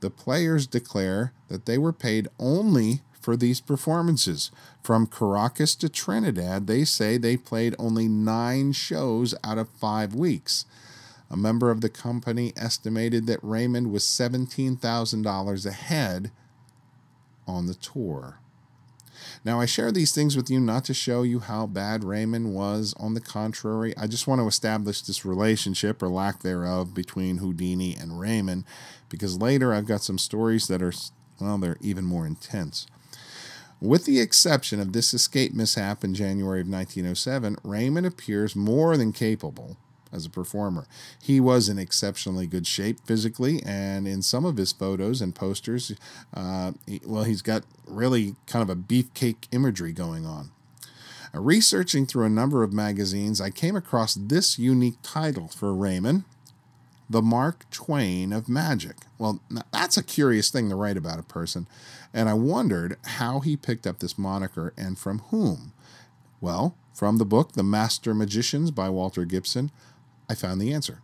the 0.05 0.11
players 0.11 0.67
declare 0.67 1.33
that 1.49 1.65
they 1.65 1.79
were 1.79 1.91
paid 1.91 2.29
only 2.39 3.01
for 3.23 3.39
these 3.39 3.59
performances. 3.59 4.51
From 4.83 5.07
Caracas 5.07 5.75
to 5.77 5.89
Trinidad, 5.89 6.67
they 6.67 6.85
say 6.85 7.17
they 7.17 7.39
played 7.39 7.75
only 7.79 8.07
nine 8.07 8.73
shows 8.73 9.35
out 9.43 9.57
of 9.57 9.71
five 9.71 10.15
weeks. 10.15 10.67
A 11.31 11.39
member 11.39 11.71
of 11.71 11.81
the 11.81 11.89
company 11.89 12.53
estimated 12.55 13.27
that 13.27 13.43
Raymond 13.43 13.91
was 13.91 14.05
$17,000 14.05 15.67
ahead 15.67 16.31
on 17.47 17.65
the 17.65 17.75
tour. 17.75 18.41
Now, 19.45 19.61
I 19.61 19.67
share 19.67 19.93
these 19.93 20.13
things 20.13 20.37
with 20.37 20.49
you 20.49 20.59
not 20.59 20.87
to 20.87 20.95
show 20.95 21.23
you 21.23 21.39
how 21.39 21.67
bad 21.67 22.03
Raymond 22.03 22.55
was. 22.55 22.95
On 22.99 23.13
the 23.13 23.21
contrary, 23.21 23.95
I 23.97 24.07
just 24.07 24.27
want 24.27 24.41
to 24.41 24.47
establish 24.47 25.03
this 25.03 25.27
relationship 25.27 26.03
or 26.03 26.09
lack 26.09 26.41
thereof 26.41 26.95
between 26.95 27.37
Houdini 27.37 27.95
and 27.95 28.19
Raymond 28.19 28.65
because 29.11 29.39
later 29.39 29.75
I've 29.75 29.87
got 29.87 30.03
some 30.03 30.17
stories 30.17 30.67
that 30.69 30.83
are, 30.83 30.95
well, 31.39 31.59
they're 31.59 31.77
even 31.83 32.07
more 32.07 32.27
intense. 32.27 32.87
With 33.83 34.07
the 34.07 34.19
exception 34.19 34.81
of 34.81 34.95
this 34.95 35.13
escape 35.13 35.53
mishap 35.53 36.05
in 36.05 36.15
January 36.15 36.63
of 36.63 36.69
1907, 36.69 37.59
Raymond 37.63 38.07
appears 38.07 38.57
more 38.57 38.97
than 38.97 39.13
capable 39.13 39.77
as 40.15 40.25
a 40.25 40.31
performer. 40.31 40.87
He 41.21 41.41
was 41.41 41.69
in 41.69 41.79
exceptionally 41.79 42.47
good 42.47 42.67
shape 42.67 43.01
physically, 43.05 43.63
and 43.65 44.07
in 44.07 44.23
some 44.23 44.45
of 44.45 44.57
his 44.57 44.73
photos 44.73 45.21
and 45.21 45.35
posters, 45.35 45.93
uh, 46.33 46.73
he, 46.87 47.01
well, 47.05 47.25
he's 47.25 47.43
got 47.43 47.65
really 47.87 48.37
kind 48.47 48.63
of 48.63 48.71
a 48.71 48.81
beefcake 48.81 49.49
imagery 49.53 49.93
going 49.93 50.25
on. 50.25 50.51
Uh, 51.35 51.41
researching 51.41 52.07
through 52.07 52.25
a 52.25 52.31
number 52.31 52.63
of 52.63 52.73
magazines, 52.73 53.41
I 53.41 53.51
came 53.51 53.77
across 53.77 54.15
this 54.15 54.59
unique 54.59 54.99
title 55.03 55.49
for 55.49 55.75
Raymond 55.75 56.25
the 57.09 57.23
Mark 57.23 57.69
Twain 57.71 58.33
of 58.33 58.49
magic. 58.49 58.97
Well, 59.19 59.41
that's 59.73 59.97
a 59.97 60.03
curious 60.03 60.51
thing 60.51 60.71
to 60.71 60.75
write 60.75 60.97
about 60.97 61.19
a 61.19 61.25
person, 61.25 61.67
and 62.13 62.29
I 62.29 62.35
wondered 62.35 62.97
how 63.05 63.41
he 63.41 63.57
picked 63.57 63.87
up 63.87 63.99
this 63.99 64.19
moniker 64.19 64.73
and 64.77 64.99
from 64.99 65.19
whom. 65.31 65.73
Well, 66.41 66.77
from 66.93 67.19
the 67.19 67.25
book 67.25 67.53
The 67.53 67.63
Master 67.63 68.15
Magicians 68.15 68.71
by 68.71 68.89
Walter 68.89 69.25
Gibson, 69.25 69.71
I 70.29 70.35
found 70.35 70.61
the 70.61 70.73
answer. 70.73 71.03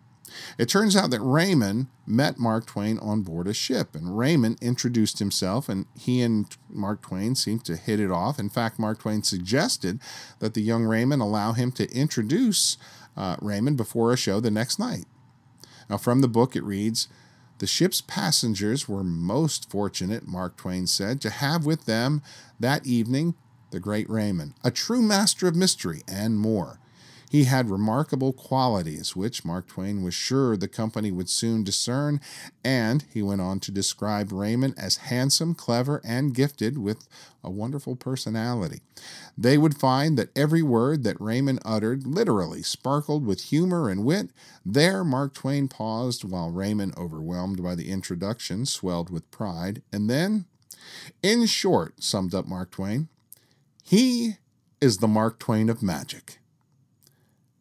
It 0.59 0.69
turns 0.69 0.95
out 0.95 1.11
that 1.11 1.21
Raymond 1.21 1.89
met 2.07 2.39
Mark 2.39 2.67
Twain 2.67 2.99
on 2.99 3.23
board 3.23 3.49
a 3.49 3.55
ship, 3.55 3.95
and 3.95 4.17
Raymond 4.17 4.59
introduced 4.61 5.19
himself, 5.19 5.69
and 5.69 5.87
he 5.99 6.23
and 6.23 6.47
Mark 6.69 7.03
Twain 7.03 7.35
seemed 7.35 7.65
to 7.65 7.77
hit 7.77 8.01
it 8.01 8.11
off. 8.11 8.39
In 8.39 8.49
fact, 8.49 8.79
Mark 8.79 9.01
Twain 9.01 9.23
suggested 9.23 10.01
that 10.39 10.55
the 10.55 10.63
young 10.63 10.85
Raymond 10.85 11.23
allow 11.23 11.53
him 11.53 11.73
to 11.73 11.91
introduce 11.91 12.77
uh, 13.17 13.37
Raymond 13.41 13.77
before 13.77 14.13
a 14.13 14.17
show 14.17 14.41
the 14.41 14.51
next 14.51 14.79
night. 14.79 15.07
Now, 15.89 15.99
from 15.99 16.21
the 16.21 16.29
book, 16.29 16.55
it 16.55 16.63
reads 16.63 17.09
The 17.59 17.67
ship's 17.67 18.01
passengers 18.01 18.89
were 18.89 19.03
most 19.03 19.69
fortunate, 19.69 20.29
Mark 20.29 20.57
Twain 20.57 20.87
said, 20.87 21.21
to 21.23 21.31
have 21.31 21.67
with 21.67 21.87
them 21.87 22.23
that 22.61 22.87
evening 22.87 23.35
the 23.71 23.81
great 23.81 24.09
Raymond, 24.09 24.55
a 24.65 24.71
true 24.71 25.03
master 25.03 25.47
of 25.47 25.57
mystery, 25.57 26.03
and 26.09 26.39
more. 26.39 26.81
He 27.31 27.45
had 27.45 27.71
remarkable 27.71 28.33
qualities, 28.33 29.15
which 29.15 29.45
Mark 29.45 29.69
Twain 29.69 30.03
was 30.03 30.15
sure 30.15 30.57
the 30.57 30.67
company 30.67 31.13
would 31.13 31.29
soon 31.29 31.63
discern, 31.63 32.21
and 32.65 33.05
he 33.15 33.23
went 33.23 33.41
on 33.41 33.61
to 33.61 33.71
describe 33.71 34.33
Raymond 34.33 34.75
as 34.77 34.97
handsome, 34.97 35.55
clever, 35.55 36.01
and 36.05 36.35
gifted 36.35 36.77
with 36.77 37.07
a 37.45 37.49
wonderful 37.49 37.95
personality. 37.95 38.81
They 39.39 39.57
would 39.57 39.79
find 39.79 40.19
that 40.19 40.37
every 40.37 40.61
word 40.61 41.05
that 41.05 41.21
Raymond 41.21 41.61
uttered 41.65 42.05
literally 42.05 42.65
sparkled 42.65 43.25
with 43.25 43.45
humor 43.45 43.89
and 43.89 44.05
wit. 44.05 44.31
There, 44.67 45.05
Mark 45.05 45.33
Twain 45.33 45.69
paused 45.69 46.25
while 46.25 46.51
Raymond, 46.51 46.95
overwhelmed 46.99 47.63
by 47.63 47.77
the 47.77 47.93
introduction, 47.93 48.67
swelled 48.67 49.09
with 49.09 49.31
pride, 49.31 49.83
and 49.93 50.11
then, 50.11 50.47
in 51.23 51.47
short, 51.47 52.03
summed 52.03 52.35
up 52.35 52.49
Mark 52.49 52.73
Twain, 52.73 53.09
he 53.85 54.39
is 54.81 54.97
the 54.97 55.07
Mark 55.07 55.39
Twain 55.39 55.69
of 55.69 55.81
magic. 55.81 56.40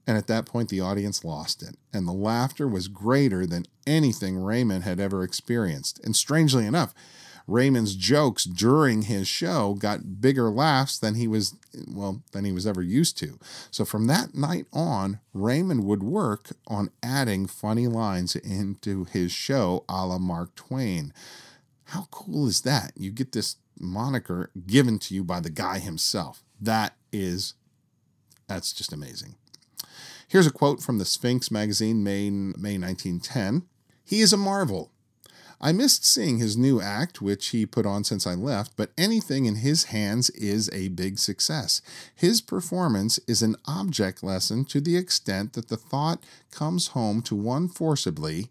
And 0.09 0.17
at 0.17 0.25
that 0.25 0.47
point, 0.47 0.69
the 0.69 0.81
audience 0.81 1.23
lost 1.23 1.61
it, 1.61 1.77
and 1.93 2.07
the 2.07 2.13
laughter 2.13 2.67
was 2.67 2.87
greater 2.87 3.45
than 3.45 3.67
anything 3.85 4.39
Raymond 4.39 4.83
had 4.83 4.99
ever 4.99 5.21
experienced. 5.21 6.03
And 6.03 6.15
strangely 6.15 6.65
enough, 6.65 6.95
Raymond's 7.45 7.93
jokes 7.93 8.45
during 8.45 9.03
his 9.03 9.27
show 9.27 9.75
got 9.75 10.19
bigger 10.19 10.49
laughs 10.49 10.97
than 10.97 11.13
he 11.13 11.27
was 11.27 11.55
well 11.87 12.23
than 12.31 12.43
he 12.43 12.51
was 12.51 12.65
ever 12.65 12.81
used 12.81 13.19
to. 13.19 13.37
So 13.69 13.85
from 13.85 14.07
that 14.07 14.33
night 14.33 14.65
on, 14.73 15.19
Raymond 15.31 15.83
would 15.83 16.01
work 16.01 16.53
on 16.65 16.89
adding 17.03 17.45
funny 17.45 17.85
lines 17.85 18.35
into 18.35 19.03
his 19.03 19.31
show 19.31 19.85
a 19.87 20.07
la 20.07 20.17
Mark 20.17 20.55
Twain. 20.55 21.13
How 21.83 22.07
cool 22.09 22.47
is 22.47 22.61
that? 22.61 22.93
You 22.95 23.11
get 23.11 23.33
this 23.33 23.57
moniker 23.79 24.49
given 24.65 24.97
to 24.97 25.13
you 25.13 25.23
by 25.23 25.39
the 25.39 25.51
guy 25.51 25.77
himself. 25.77 26.41
That 26.59 26.95
is 27.13 27.53
that's 28.47 28.73
just 28.73 28.91
amazing. 28.91 29.35
Here's 30.29 30.45
a 30.45 30.51
quote 30.51 30.79
from 30.79 30.99
the 30.99 31.05
Sphinx 31.05 31.49
magazine, 31.49 32.03
May, 32.03 32.29
May 32.29 32.77
1910. 32.77 33.63
He 34.05 34.21
is 34.21 34.31
a 34.31 34.37
marvel. 34.37 34.91
I 35.59 35.71
missed 35.71 36.05
seeing 36.05 36.37
his 36.37 36.55
new 36.55 36.79
act, 36.79 37.19
which 37.19 37.47
he 37.47 37.65
put 37.65 37.87
on 37.87 38.03
since 38.03 38.27
I 38.27 38.35
left, 38.35 38.73
but 38.75 38.91
anything 38.95 39.45
in 39.45 39.55
his 39.55 39.85
hands 39.85 40.29
is 40.29 40.69
a 40.69 40.89
big 40.89 41.17
success. 41.17 41.81
His 42.13 42.41
performance 42.41 43.19
is 43.27 43.41
an 43.41 43.55
object 43.65 44.21
lesson 44.21 44.65
to 44.65 44.79
the 44.79 44.97
extent 44.97 45.53
that 45.53 45.67
the 45.67 45.77
thought 45.77 46.23
comes 46.51 46.89
home 46.89 47.23
to 47.23 47.35
one 47.35 47.67
forcibly 47.67 48.49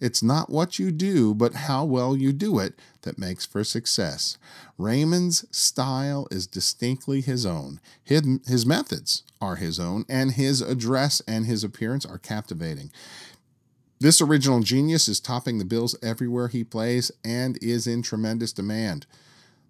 it's 0.00 0.22
not 0.22 0.48
what 0.50 0.78
you 0.78 0.90
do, 0.90 1.34
but 1.34 1.54
how 1.54 1.84
well 1.84 2.16
you 2.16 2.32
do 2.32 2.58
it 2.58 2.74
that 3.02 3.18
makes 3.18 3.44
for 3.44 3.62
success. 3.62 4.38
Raymond's 4.78 5.44
style 5.50 6.26
is 6.30 6.46
distinctly 6.46 7.20
his 7.20 7.44
own. 7.44 7.80
His, 8.02 8.22
his 8.46 8.64
methods 8.64 9.24
are 9.40 9.56
his 9.56 9.78
own, 9.78 10.06
and 10.08 10.32
his 10.32 10.62
address 10.62 11.20
and 11.28 11.44
his 11.44 11.62
appearance 11.62 12.06
are 12.06 12.18
captivating. 12.18 12.90
This 13.98 14.22
original 14.22 14.60
genius 14.60 15.08
is 15.08 15.20
topping 15.20 15.58
the 15.58 15.64
bills 15.66 15.94
everywhere 16.02 16.48
he 16.48 16.64
plays 16.64 17.10
and 17.22 17.62
is 17.62 17.86
in 17.86 18.00
tremendous 18.00 18.52
demand. 18.52 19.06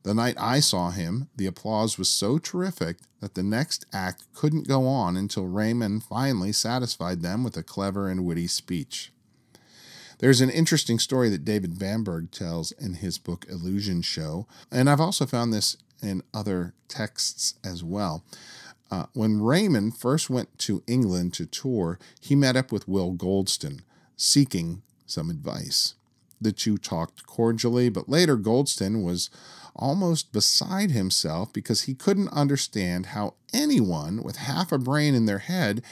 The 0.05 0.15
night 0.15 0.37
I 0.39 0.61
saw 0.61 0.91
him, 0.91 1.29
the 1.37 1.47
applause 1.47 1.99
was 1.99 2.09
so 2.09 2.39
terrific 2.39 2.99
that 3.21 3.35
the 3.35 3.43
next 3.43 3.85
act 3.93 4.23
couldn't 4.33 4.69
go 4.69 4.87
on 4.87 5.17
until 5.17 5.47
Raymond 5.47 6.05
finally 6.05 6.53
satisfied 6.53 7.21
them 7.21 7.43
with 7.43 7.57
a 7.57 7.63
clever 7.65 8.09
and 8.09 8.25
witty 8.25 8.47
speech. 8.47 9.13
There's 10.21 10.43
an 10.43 10.51
interesting 10.51 10.99
story 10.99 11.31
that 11.31 11.47
David 11.47 11.79
Bamberg 11.79 12.31
tells 12.31 12.73
in 12.73 12.95
his 12.95 13.17
book 13.17 13.47
Illusion 13.49 14.03
Show, 14.03 14.47
and 14.71 14.91
I've 14.91 15.01
also 15.01 15.25
found 15.25 15.51
this 15.51 15.79
in 16.03 16.23
other 16.35 16.75
texts 16.89 17.55
as 17.65 17.83
well. 17.83 18.23
Uh, 18.91 19.07
when 19.15 19.41
Raymond 19.41 19.97
first 19.97 20.29
went 20.29 20.59
to 20.59 20.83
England 20.87 21.33
to 21.35 21.47
tour, 21.47 21.99
he 22.21 22.37
met 22.37 22.55
up 22.55 22.71
with 22.71 22.87
Will 22.87 23.15
Goldston, 23.15 23.81
seeking 24.15 24.83
some 25.07 25.31
advice. 25.31 25.95
The 26.39 26.53
two 26.53 26.77
talked 26.77 27.27
cordially, 27.27 27.89
but 27.89 28.11
later 28.11 28.37
Goldston 28.37 29.03
was 29.03 29.31
almost 29.75 30.35
beside 30.35 30.91
himself 30.91 31.51
because 31.51 31.83
he 31.83 31.95
couldn't 31.95 32.29
understand 32.29 33.07
how 33.07 33.37
anyone 33.55 34.23
with 34.23 34.37
half 34.37 34.71
a 34.71 34.77
brain 34.77 35.15
in 35.15 35.25
their 35.25 35.39
head 35.39 35.83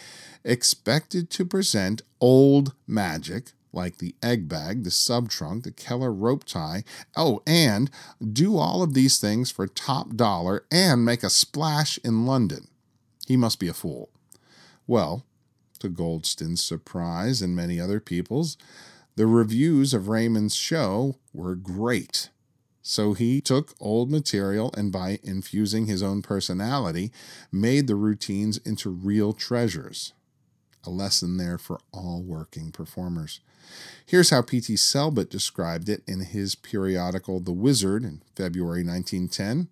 expected 0.45 1.31
to 1.31 1.47
present 1.47 2.03
old 2.21 2.75
magic 2.87 3.53
like 3.73 3.99
the 3.99 4.15
egg 4.23 4.49
bag, 4.49 4.85
the 4.85 4.91
sub 4.91 5.29
trunk, 5.29 5.65
the 5.65 5.71
Kellar 5.71 6.13
rope 6.13 6.45
tie. 6.45 6.85
Oh, 7.17 7.43
and 7.47 7.91
do 8.33 8.57
all 8.57 8.83
of 8.83 8.95
these 8.95 9.19
things 9.19 9.51
for 9.51 9.67
top 9.67 10.17
dollar 10.17 10.65
and 10.71 11.05
make 11.05 11.23
a 11.23 11.31
splash 11.31 11.99
in 12.05 12.27
London. 12.27 12.69
He 13.27 13.37
must 13.37 13.59
be 13.59 13.69
a 13.69 13.75
fool. 13.75 14.11
Well, 14.87 15.25
to 15.81 15.89
Goldston's 15.89 16.63
surprise 16.63 17.43
and 17.43 17.55
many 17.55 17.81
other 17.81 18.01
people's, 18.01 18.57
the 19.17 19.27
reviews 19.27 19.93
of 19.95 20.09
Raymond's 20.09 20.55
show 20.55 21.17
were 21.33 21.55
great. 21.55 22.31
So 22.83 23.13
he 23.13 23.41
took 23.41 23.75
old 23.79 24.11
material 24.11 24.73
and 24.77 24.91
by 24.91 25.19
infusing 25.23 25.87
his 25.87 26.03
own 26.03 26.23
personality, 26.23 27.13
made 27.53 27.87
the 27.87 27.97
routines 27.97 28.57
into 28.59 28.89
real 28.89 29.35
treasures. 29.35 30.15
A 30.85 30.91
lesson 30.91 31.37
there 31.37 31.59
for 31.59 31.81
all 31.93 32.23
working 32.23 32.71
performers. 32.71 33.41
Here's 34.07 34.31
how 34.31 34.43
P.T. 34.43 34.75
Selbit 34.75 35.29
described 35.29 35.89
it 35.89 36.03
in 36.07 36.21
his 36.21 36.55
periodical 36.55 37.41
The 37.41 37.53
Wizard 37.53 38.05
in 38.05 38.23
February 38.35 38.85
1910. 38.85 39.69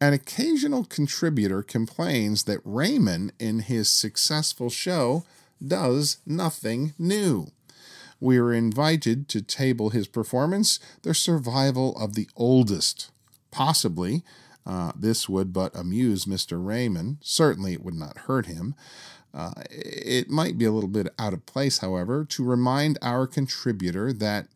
An 0.00 0.12
occasional 0.12 0.84
contributor 0.84 1.62
complains 1.62 2.44
that 2.44 2.60
Raymond, 2.64 3.32
in 3.38 3.60
his 3.60 3.88
successful 3.88 4.68
show, 4.68 5.24
does 5.66 6.18
nothing 6.26 6.92
new. 6.98 7.48
We 8.20 8.38
are 8.38 8.52
invited 8.52 9.28
to 9.30 9.42
table 9.42 9.90
his 9.90 10.06
performance, 10.06 10.78
the 11.02 11.14
survival 11.14 11.96
of 11.96 12.14
the 12.14 12.28
oldest. 12.36 13.10
Possibly, 13.50 14.22
uh, 14.66 14.92
this 14.96 15.28
would 15.28 15.52
but 15.52 15.74
amuse 15.74 16.24
Mr. 16.24 16.64
Raymond. 16.64 17.18
Certainly, 17.20 17.74
it 17.74 17.84
would 17.84 17.94
not 17.94 18.18
hurt 18.18 18.46
him. 18.46 18.74
Uh, 19.36 19.52
it 19.70 20.30
might 20.30 20.56
be 20.56 20.64
a 20.64 20.72
little 20.72 20.88
bit 20.88 21.08
out 21.18 21.34
of 21.34 21.44
place, 21.44 21.78
however, 21.78 22.24
to 22.24 22.42
remind 22.42 22.98
our 23.02 23.26
contributor 23.26 24.10
that 24.10 24.48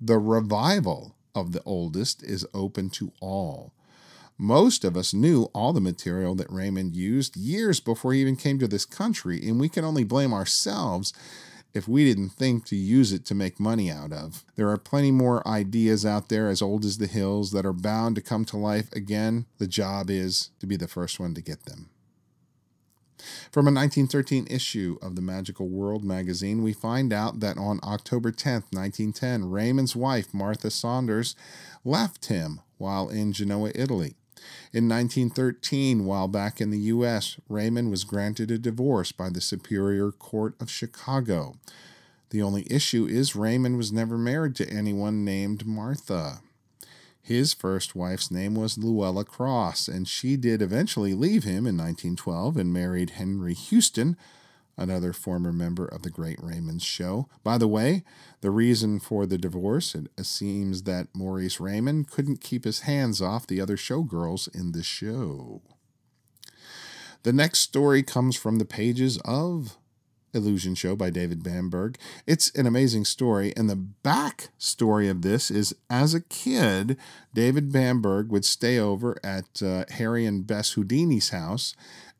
the 0.00 0.18
revival 0.18 1.14
of 1.34 1.52
the 1.52 1.62
oldest 1.64 2.22
is 2.22 2.46
open 2.54 2.88
to 2.88 3.12
all. 3.20 3.72
Most 4.38 4.84
of 4.84 4.96
us 4.96 5.12
knew 5.12 5.44
all 5.52 5.74
the 5.74 5.82
material 5.82 6.34
that 6.36 6.50
Raymond 6.50 6.96
used 6.96 7.36
years 7.36 7.78
before 7.78 8.14
he 8.14 8.22
even 8.22 8.36
came 8.36 8.58
to 8.58 8.66
this 8.66 8.86
country, 8.86 9.46
and 9.46 9.60
we 9.60 9.68
can 9.68 9.84
only 9.84 10.02
blame 10.02 10.32
ourselves 10.32 11.12
if 11.74 11.86
we 11.86 12.04
didn't 12.04 12.30
think 12.30 12.64
to 12.66 12.76
use 12.76 13.12
it 13.12 13.26
to 13.26 13.34
make 13.34 13.60
money 13.60 13.90
out 13.90 14.12
of. 14.12 14.44
There 14.56 14.70
are 14.70 14.78
plenty 14.78 15.10
more 15.10 15.46
ideas 15.46 16.06
out 16.06 16.30
there 16.30 16.48
as 16.48 16.62
old 16.62 16.86
as 16.86 16.98
the 16.98 17.06
hills 17.06 17.52
that 17.52 17.66
are 17.66 17.72
bound 17.72 18.16
to 18.16 18.22
come 18.22 18.46
to 18.46 18.56
life 18.56 18.90
again. 18.92 19.44
The 19.58 19.66
job 19.66 20.08
is 20.10 20.50
to 20.60 20.66
be 20.66 20.76
the 20.76 20.88
first 20.88 21.20
one 21.20 21.34
to 21.34 21.42
get 21.42 21.64
them. 21.64 21.90
From 23.50 23.66
a 23.66 23.72
1913 23.72 24.46
issue 24.50 24.98
of 25.02 25.16
the 25.16 25.22
Magical 25.22 25.68
World 25.68 26.04
magazine, 26.04 26.62
we 26.62 26.72
find 26.72 27.12
out 27.12 27.40
that 27.40 27.58
on 27.58 27.80
October 27.82 28.30
10, 28.30 28.64
1910, 28.70 29.50
Raymond's 29.50 29.96
wife, 29.96 30.32
Martha 30.32 30.70
Saunders, 30.70 31.36
left 31.84 32.26
him 32.26 32.60
while 32.78 33.08
in 33.08 33.32
Genoa, 33.32 33.72
Italy. 33.74 34.16
In 34.72 34.88
1913, 34.88 36.04
while 36.04 36.28
back 36.28 36.60
in 36.60 36.70
the 36.70 36.78
U.S., 36.78 37.36
Raymond 37.48 37.90
was 37.90 38.04
granted 38.04 38.50
a 38.50 38.58
divorce 38.58 39.12
by 39.12 39.30
the 39.30 39.40
Superior 39.40 40.10
Court 40.10 40.54
of 40.60 40.70
Chicago. 40.70 41.54
The 42.30 42.42
only 42.42 42.66
issue 42.70 43.06
is 43.06 43.36
Raymond 43.36 43.76
was 43.76 43.92
never 43.92 44.16
married 44.18 44.56
to 44.56 44.68
anyone 44.68 45.24
named 45.24 45.66
Martha. 45.66 46.40
His 47.22 47.54
first 47.54 47.94
wife's 47.94 48.32
name 48.32 48.56
was 48.56 48.76
Luella 48.76 49.24
Cross, 49.24 49.86
and 49.86 50.08
she 50.08 50.36
did 50.36 50.60
eventually 50.60 51.14
leave 51.14 51.44
him 51.44 51.66
in 51.68 51.76
1912 51.76 52.56
and 52.56 52.72
married 52.72 53.10
Henry 53.10 53.54
Houston, 53.54 54.16
another 54.76 55.12
former 55.12 55.52
member 55.52 55.86
of 55.86 56.02
the 56.02 56.10
Great 56.10 56.42
Raymond's 56.42 56.82
Show. 56.82 57.28
By 57.44 57.58
the 57.58 57.68
way, 57.68 58.02
the 58.40 58.50
reason 58.50 58.98
for 58.98 59.24
the 59.24 59.38
divorce 59.38 59.94
it 59.94 60.08
seems 60.26 60.82
that 60.82 61.14
Maurice 61.14 61.60
Raymond 61.60 62.10
couldn't 62.10 62.40
keep 62.40 62.64
his 62.64 62.80
hands 62.80 63.22
off 63.22 63.46
the 63.46 63.60
other 63.60 63.76
showgirls 63.76 64.52
in 64.52 64.72
the 64.72 64.82
show. 64.82 65.62
The 67.22 67.32
next 67.32 67.60
story 67.60 68.02
comes 68.02 68.34
from 68.34 68.58
the 68.58 68.64
pages 68.64 69.18
of 69.24 69.76
Illusion 70.34 70.74
Show 70.74 70.96
by 70.96 71.10
David 71.10 71.42
Bamberg. 71.42 71.98
It's 72.26 72.50
an 72.50 72.66
amazing 72.66 73.04
story, 73.04 73.52
and 73.56 73.68
the 73.68 73.76
back 73.76 74.48
story 74.58 75.08
of 75.08 75.22
this 75.22 75.50
is 75.50 75.74
as 75.90 76.14
a 76.14 76.20
kid, 76.20 76.96
David 77.34 77.72
Bamberg 77.72 78.30
would 78.30 78.44
stay 78.44 78.78
over 78.78 79.18
at 79.22 79.62
uh, 79.62 79.84
Harry 79.90 80.26
and 80.26 80.46
Bess 80.46 80.74
Houdini's 80.74 81.30
house. 81.30 81.74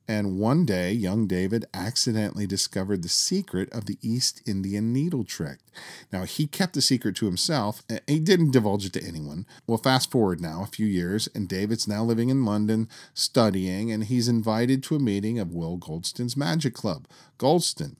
And 0.09 0.39
one 0.39 0.67
day, 0.67 0.93
young 0.93 1.29
David 1.29 1.65
accidentally 1.73 2.47
discovered 2.47 3.03
the 3.03 3.09
secret 3.09 3.73
of 3.73 3.87
the 3.87 3.99
East 4.03 4.43
Indian 4.47 4.93
needle 4.93 5.23
trick. 5.23 5.61
Now, 6.13 6.25
he 6.25 6.49
kept 6.49 6.75
the 6.75 6.83
secret 6.83 7.15
to 7.17 7.27
himself. 7.27 7.83
He 8.09 8.19
didn't 8.19 8.51
divulge 8.51 8.85
it 8.85 8.93
to 8.95 9.07
anyone. 9.07 9.47
Well, 9.67 9.79
fast 9.79 10.11
forward 10.11 10.41
now 10.41 10.65
a 10.65 10.67
few 10.67 10.87
years, 10.87 11.29
and 11.37 11.49
David's 11.49 11.87
now 11.87 12.03
living 12.03 12.31
in 12.31 12.45
London 12.45 12.89
studying, 13.15 13.93
and 13.93 14.05
he's 14.05 14.29
invited 14.29 14.83
to 14.83 14.97
a 14.97 15.01
meeting 15.01 15.39
of 15.39 15.53
Will 15.53 15.79
Goldston's 15.79 16.37
Magic 16.37 16.75
Club. 16.75 17.07
Goldston 17.39 17.95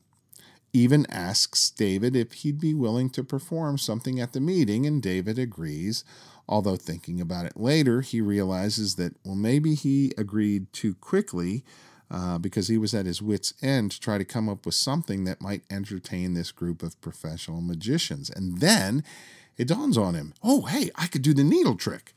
even 0.73 1.07
asks 1.11 1.71
David 1.71 2.17
if 2.17 2.33
he'd 2.33 2.61
be 2.61 2.75
willing 2.75 3.11
to 3.11 3.25
perform 3.25 3.79
something 3.79 4.21
at 4.21 4.33
the 4.33 4.41
meeting, 4.41 4.87
and 4.87 5.03
David 5.03 5.39
agrees. 5.39 6.05
Although 6.49 6.77
thinking 6.77 7.21
about 7.21 7.47
it 7.47 7.57
later, 7.57 8.01
he 8.01 8.21
realizes 8.21 8.97
that, 8.97 9.15
well, 9.25 9.37
maybe 9.37 9.75
he 9.75 10.13
agreed 10.19 10.73
too 10.73 10.95
quickly 10.95 11.65
uh, 12.11 12.39
because 12.39 12.69
he 12.69 12.77
was 12.77 12.95
at 12.95 13.07
his 13.07 13.23
wits' 13.23 13.55
end 13.63 13.93
to 13.93 14.01
try 14.01 14.19
to 14.19 14.25
come 14.25 14.49
up 14.49 14.67
with 14.67 14.75
something 14.75 15.25
that 15.25 15.41
might 15.41 15.63
entertain 15.71 16.35
this 16.35 16.53
group 16.53 16.83
of 16.83 17.01
professional 17.01 17.61
magicians. 17.61 18.29
And 18.29 18.59
then 18.59 19.05
it 19.57 19.69
dawns 19.69 19.97
on 19.97 20.15
him 20.15 20.35
oh, 20.43 20.63
hey, 20.63 20.91
I 20.95 21.07
could 21.07 21.23
do 21.23 21.35
the 21.35 21.45
needle 21.45 21.77
trick. 21.77 22.13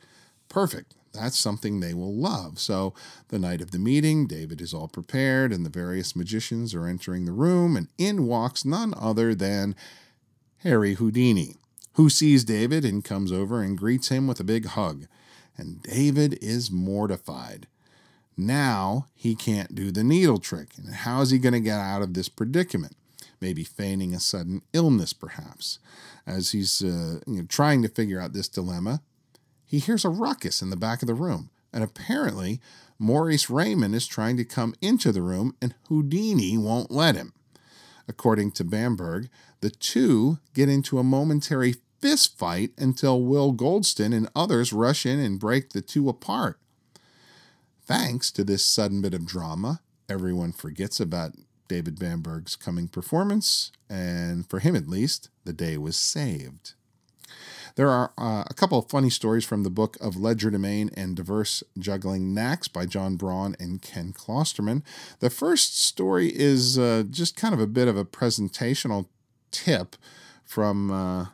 Perfect. 0.50 0.96
That's 1.16 1.40
something 1.40 1.80
they 1.80 1.94
will 1.94 2.14
love. 2.14 2.60
So, 2.60 2.94
the 3.30 3.40
night 3.40 3.62
of 3.62 3.72
the 3.72 3.80
meeting, 3.80 4.28
David 4.28 4.62
is 4.62 4.74
all 4.74 4.88
prepared, 4.88 5.52
and 5.52 5.66
the 5.66 5.70
various 5.70 6.16
magicians 6.16 6.76
are 6.76 6.86
entering 6.86 7.26
the 7.26 7.32
room, 7.32 7.76
and 7.76 7.88
in 7.98 8.28
walks 8.28 8.66
none 8.66 8.94
other 8.98 9.34
than 9.34 9.76
Harry 10.60 10.96
Houdini, 10.96 11.56
who 11.94 12.10
sees 12.10 12.44
David 12.44 12.84
and 12.84 13.04
comes 13.04 13.32
over 13.32 13.62
and 13.62 13.78
greets 13.78 14.10
him 14.10 14.28
with 14.28 14.40
a 14.40 14.44
big 14.44 14.66
hug. 14.66 15.06
And 15.58 15.82
David 15.84 16.38
is 16.42 16.72
mortified. 16.72 17.68
Now 18.38 19.08
he 19.14 19.36
can't 19.36 19.76
do 19.76 19.92
the 19.92 20.04
needle 20.04 20.40
trick. 20.40 20.70
And 20.78 20.94
how 20.94 21.22
is 21.22 21.30
he 21.30 21.40
going 21.40 21.54
to 21.54 21.60
get 21.60 21.80
out 21.80 22.02
of 22.02 22.14
this 22.14 22.30
predicament? 22.30 22.96
Maybe 23.40 23.64
feigning 23.64 24.14
a 24.14 24.20
sudden 24.20 24.62
illness, 24.74 25.14
perhaps. 25.14 25.80
As 26.28 26.52
he's 26.52 26.84
uh, 26.84 27.20
you 27.28 27.42
know, 27.42 27.46
trying 27.48 27.82
to 27.84 27.90
figure 27.90 28.20
out 28.20 28.34
this 28.34 28.48
dilemma, 28.48 29.02
he 29.66 29.80
hears 29.80 30.06
a 30.06 30.10
ruckus 30.10 30.62
in 30.62 30.70
the 30.70 30.78
back 30.78 31.02
of 31.02 31.08
the 31.08 31.14
room, 31.14 31.50
and 31.74 31.84
apparently 31.84 32.62
Maurice 32.98 33.50
Raymond 33.50 33.96
is 33.96 34.08
trying 34.08 34.38
to 34.38 34.46
come 34.46 34.76
into 34.82 35.12
the 35.12 35.22
room, 35.22 35.56
and 35.62 35.76
Houdini 35.88 36.58
won't 36.58 36.92
let 36.92 37.16
him. 37.16 37.34
According 38.08 38.52
to 38.52 38.64
Bamberg, 38.64 39.30
the 39.62 39.70
two 39.70 40.40
get 40.54 40.70
into 40.70 41.00
a 41.00 41.04
momentary 41.04 41.76
fist 42.00 42.38
fight 42.38 42.72
until 42.78 43.22
Will 43.22 43.54
Goldston 43.54 44.14
and 44.14 44.30
others 44.36 44.72
rush 44.72 45.06
in 45.06 45.20
and 45.20 45.40
break 45.40 45.72
the 45.72 45.82
two 45.82 46.08
apart. 46.08 46.60
Thanks 47.84 48.32
to 48.32 48.44
this 48.44 48.66
sudden 48.66 49.02
bit 49.02 49.14
of 49.14 49.26
drama, 49.26 49.82
everyone 50.08 50.52
forgets 50.52 51.00
about 51.00 51.34
David 51.68 51.98
Bamberg's 51.98 52.56
coming 52.56 52.88
performance, 52.88 53.72
and 53.90 54.48
for 54.48 54.60
him 54.60 54.76
at 54.76 54.88
least, 54.88 55.30
the 55.46 55.54
day 55.54 55.78
was 55.78 55.98
saved. 55.98 56.74
There 57.76 57.90
are 57.90 58.14
uh, 58.18 58.46
a 58.48 58.54
couple 58.54 58.80
of 58.80 58.90
funny 58.90 59.10
stories 59.10 59.44
from 59.44 59.64
the 59.64 59.70
book 59.70 59.98
of 60.00 60.16
Legerdemain 60.16 60.94
and 60.96 61.14
Diverse 61.14 61.62
Juggling 61.78 62.34
Knacks 62.34 62.70
by 62.70 62.86
John 62.86 63.18
Braun 63.18 63.54
and 63.60 63.82
Ken 63.82 64.14
Klosterman. 64.14 64.82
The 65.20 65.30
first 65.30 65.78
story 65.78 66.30
is 66.34 66.80
uh, 66.80 67.04
just 67.10 67.36
kind 67.36 67.54
of 67.54 67.60
a 67.60 67.68
bit 67.68 67.90
of 67.90 67.98
a 67.98 68.06
presentational 68.06 69.08
tip 69.52 69.98
from 70.46 70.90
uh, 70.90 71.26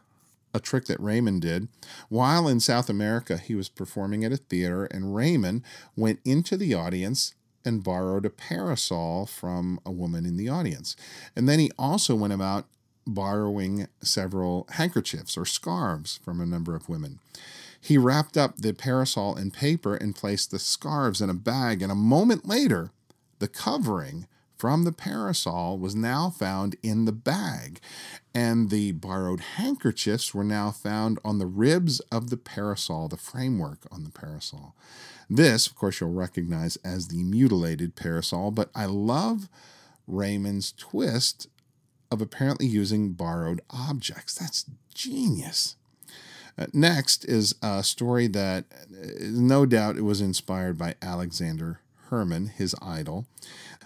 a 0.51 0.59
trick 0.59 0.85
that 0.85 0.99
Raymond 0.99 1.43
did. 1.43 1.67
While 2.09 2.47
in 2.47 2.59
South 2.59 2.89
America, 2.89 3.37
he 3.37 3.53
was 3.53 3.69
performing 3.69 4.25
at 4.25 4.33
a 4.33 4.37
theater, 4.37 4.85
and 4.85 5.15
Raymond 5.15 5.61
went 5.95 6.21
into 6.25 6.57
the 6.57 6.73
audience 6.73 7.35
and 7.63 7.83
borrowed 7.83 8.25
a 8.25 8.31
parasol 8.31 9.27
from 9.27 9.79
a 9.85 9.91
woman 9.91 10.25
in 10.25 10.37
the 10.37 10.49
audience. 10.49 10.95
And 11.35 11.47
then 11.47 11.59
he 11.59 11.69
also 11.77 12.15
went 12.15 12.33
about 12.33 12.65
borrowing 13.05 13.87
several 14.01 14.67
handkerchiefs 14.71 15.37
or 15.37 15.45
scarves 15.45 16.19
from 16.23 16.39
a 16.39 16.45
number 16.45 16.75
of 16.75 16.89
women. 16.89 17.19
He 17.79 17.97
wrapped 17.97 18.37
up 18.37 18.57
the 18.57 18.73
parasol 18.73 19.35
in 19.35 19.51
paper 19.51 19.95
and 19.95 20.15
placed 20.15 20.51
the 20.51 20.59
scarves 20.59 21.21
in 21.21 21.29
a 21.29 21.35
bag, 21.35 21.81
and 21.81 21.91
a 21.91 21.95
moment 21.95 22.47
later, 22.47 22.91
the 23.39 23.47
covering 23.47 24.27
from 24.55 24.83
the 24.83 24.91
parasol 24.91 25.79
was 25.79 25.95
now 25.95 26.29
found 26.29 26.75
in 26.83 27.05
the 27.05 27.11
bag, 27.11 27.79
and 28.35 28.69
the 28.69 28.91
borrowed 28.91 29.39
handkerchiefs 29.39 30.35
were 30.35 30.43
now 30.43 30.69
found 30.69 31.17
on 31.25 31.39
the 31.39 31.47
ribs 31.47 31.99
of 32.11 32.29
the 32.29 32.37
parasol, 32.37 33.07
the 33.07 33.17
framework 33.17 33.79
on 33.91 34.03
the 34.03 34.11
parasol. 34.11 34.75
This, 35.27 35.65
of 35.65 35.75
course, 35.75 35.99
you'll 35.99 36.11
recognize 36.11 36.75
as 36.85 37.07
the 37.07 37.23
mutilated 37.23 37.95
parasol, 37.95 38.51
but 38.51 38.69
I 38.75 38.85
love 38.85 39.49
Raymond's 40.05 40.73
twist 40.73 41.47
of 42.11 42.21
apparently 42.21 42.67
using 42.67 43.13
borrowed 43.13 43.61
objects. 43.69 44.35
That's 44.35 44.65
genius. 44.93 45.77
Uh, 46.57 46.67
next 46.73 47.23
is 47.25 47.55
a 47.61 47.81
story 47.83 48.27
that 48.27 48.65
uh, 48.71 49.07
no 49.21 49.65
doubt 49.65 49.97
it 49.97 50.01
was 50.01 50.21
inspired 50.21 50.77
by 50.77 50.95
Alexander 51.01 51.79
Herrmann, 52.09 52.47
his 52.47 52.75
idol. 52.81 53.25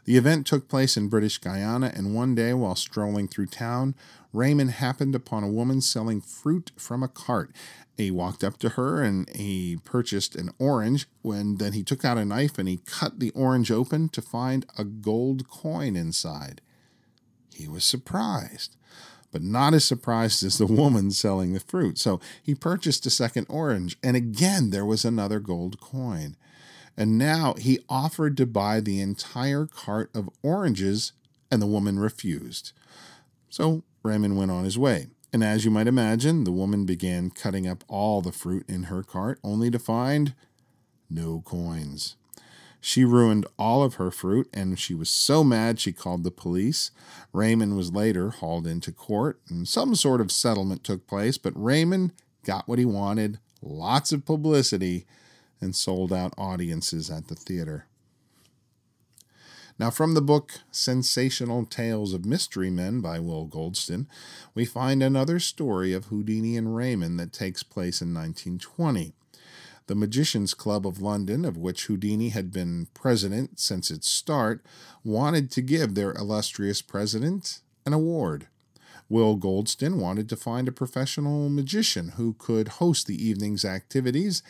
The 0.06 0.18
event 0.18 0.46
took 0.46 0.68
place 0.68 0.98
in 0.98 1.08
British 1.08 1.38
Guiana, 1.38 1.92
and 1.96 2.16
one 2.16 2.36
day 2.36 2.54
while 2.54 2.76
strolling 2.76 3.28
through 3.28 3.48
town, 3.48 3.96
Raymond 4.34 4.72
happened 4.72 5.16
upon 5.16 5.44
a 5.44 5.50
woman 5.50 5.82
selling 5.82 6.22
fruit 6.22 6.72
from 6.78 7.02
a 7.02 7.08
cart. 7.08 7.52
He 7.98 8.12
walked 8.12 8.44
up 8.44 8.58
to 8.60 8.70
her 8.70 9.02
and 9.02 9.30
he 9.30 9.80
purchased 9.84 10.36
an 10.36 10.52
orange. 10.60 11.08
When 11.22 11.56
then 11.58 11.74
he 11.74 11.84
took 11.84 12.04
out 12.04 12.18
a 12.18 12.26
knife 12.26 12.60
and 12.60 12.68
he 12.68 12.82
cut 12.86 13.20
the 13.20 13.32
orange 13.32 13.72
open 13.72 14.10
to 14.10 14.22
find 14.22 14.66
a 14.78 14.84
gold 14.84 15.48
coin 15.48 15.96
inside. 15.96 16.62
He 17.56 17.68
was 17.68 17.86
surprised, 17.86 18.76
but 19.32 19.42
not 19.42 19.74
as 19.74 19.86
surprised 19.86 20.44
as 20.44 20.58
the 20.58 20.68
woman 20.68 21.12
selling 21.12 21.54
the 21.54 21.60
fruit. 21.60 21.98
So 21.98 22.20
he 22.42 22.54
purchased 22.56 23.06
a 23.06 23.10
second 23.10 23.48
orange, 23.50 23.98
and 24.04 24.16
again 24.16 24.70
there 24.70 24.86
was 24.86 25.06
another 25.06 25.40
gold 25.40 25.80
coin. 25.80 26.36
And 26.98 27.18
now 27.18 27.56
he 27.58 27.80
offered 27.90 28.38
to 28.38 28.46
buy 28.46 28.80
the 28.80 29.02
entire 29.02 29.66
cart 29.66 30.10
of 30.14 30.30
oranges, 30.42 31.12
and 31.52 31.62
the 31.62 31.68
woman 31.68 32.00
refused. 32.00 32.72
So 33.50 33.84
Raymond 34.04 34.38
went 34.38 34.52
on 34.52 34.64
his 34.64 34.78
way. 34.78 35.08
And 35.34 35.44
as 35.44 35.66
you 35.66 35.72
might 35.72 35.88
imagine, 35.88 36.46
the 36.46 36.52
woman 36.52 36.86
began 36.86 37.30
cutting 37.30 37.68
up 37.68 37.84
all 37.90 38.22
the 38.22 38.32
fruit 38.32 38.64
in 38.70 38.84
her 38.84 39.04
cart, 39.04 39.40
only 39.44 39.70
to 39.70 39.80
find 39.80 40.34
no 41.10 41.42
coins. 41.46 42.16
She 42.88 43.04
ruined 43.04 43.48
all 43.58 43.82
of 43.82 43.96
her 43.96 44.12
fruit, 44.12 44.48
and 44.54 44.78
she 44.78 44.94
was 44.94 45.10
so 45.10 45.44
mad 45.44 45.80
she 45.80 45.92
called 45.92 46.24
the 46.24 46.30
police. 46.30 46.92
Raymond 47.34 47.76
was 47.76 47.92
later 47.92 48.30
hauled 48.30 48.68
into 48.68 48.92
court, 48.92 49.42
and 49.50 49.68
some 49.68 49.96
sort 49.96 50.22
of 50.22 50.32
settlement 50.32 50.84
took 50.84 51.08
place, 51.08 51.40
but 51.40 51.60
Raymond 51.60 52.14
got 52.44 52.68
what 52.68 52.78
he 52.78 52.86
wanted 52.86 53.40
lots 53.60 54.12
of 54.12 54.24
publicity 54.24 55.08
and 55.60 55.76
sold 55.76 56.14
out 56.14 56.36
audiences 56.38 57.10
at 57.10 57.28
the 57.28 57.34
theater. 57.34 57.88
Now, 59.80 59.90
from 59.90 60.14
the 60.14 60.22
book 60.22 60.52
Sensational 60.70 61.66
Tales 61.66 62.14
of 62.14 62.24
Mystery 62.24 62.70
Men 62.70 63.02
by 63.02 63.18
Will 63.18 63.48
Goldston, 63.48 64.06
we 64.54 64.64
find 64.64 65.02
another 65.02 65.40
story 65.40 65.92
of 65.92 66.06
Houdini 66.06 66.56
and 66.56 66.76
Raymond 66.76 67.20
that 67.20 67.34
takes 67.34 67.64
place 67.64 68.00
in 68.00 68.14
1920. 68.14 69.16
The 69.88 69.96
Magicians 69.96 70.54
Club 70.54 70.88
of 70.88 71.02
London, 71.02 71.46
of 71.46 71.58
which 71.58 71.86
Houdini 71.86 72.30
had 72.30 72.52
been 72.52 72.88
president 72.94 73.60
since 73.60 73.92
its 73.92 74.10
start, 74.10 74.66
wanted 75.04 75.52
to 75.52 75.62
give 75.62 75.94
their 75.94 76.12
illustrious 76.14 76.82
president 76.82 77.62
an 77.86 77.94
award. 77.94 78.48
Will 79.10 79.38
Goldston 79.38 79.98
wanted 80.00 80.28
to 80.30 80.36
find 80.36 80.68
a 80.68 80.72
professional 80.72 81.50
magician 81.50 82.14
who 82.18 82.34
could 82.40 82.80
host 82.80 83.06
the 83.06 83.24
evening's 83.24 83.64
activities 83.64 84.42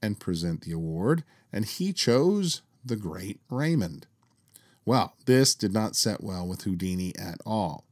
and 0.00 0.20
present 0.20 0.60
the 0.60 0.72
award, 0.72 1.24
and 1.52 1.64
he 1.64 1.92
chose 1.92 2.62
the 2.84 2.96
great 2.96 3.40
Raymond. 3.50 4.06
Well, 4.84 5.14
this 5.24 5.54
did 5.54 5.72
not 5.72 5.96
set 5.96 6.22
well 6.22 6.46
with 6.46 6.62
Houdini 6.62 7.16
at 7.18 7.38
all. 7.44 7.84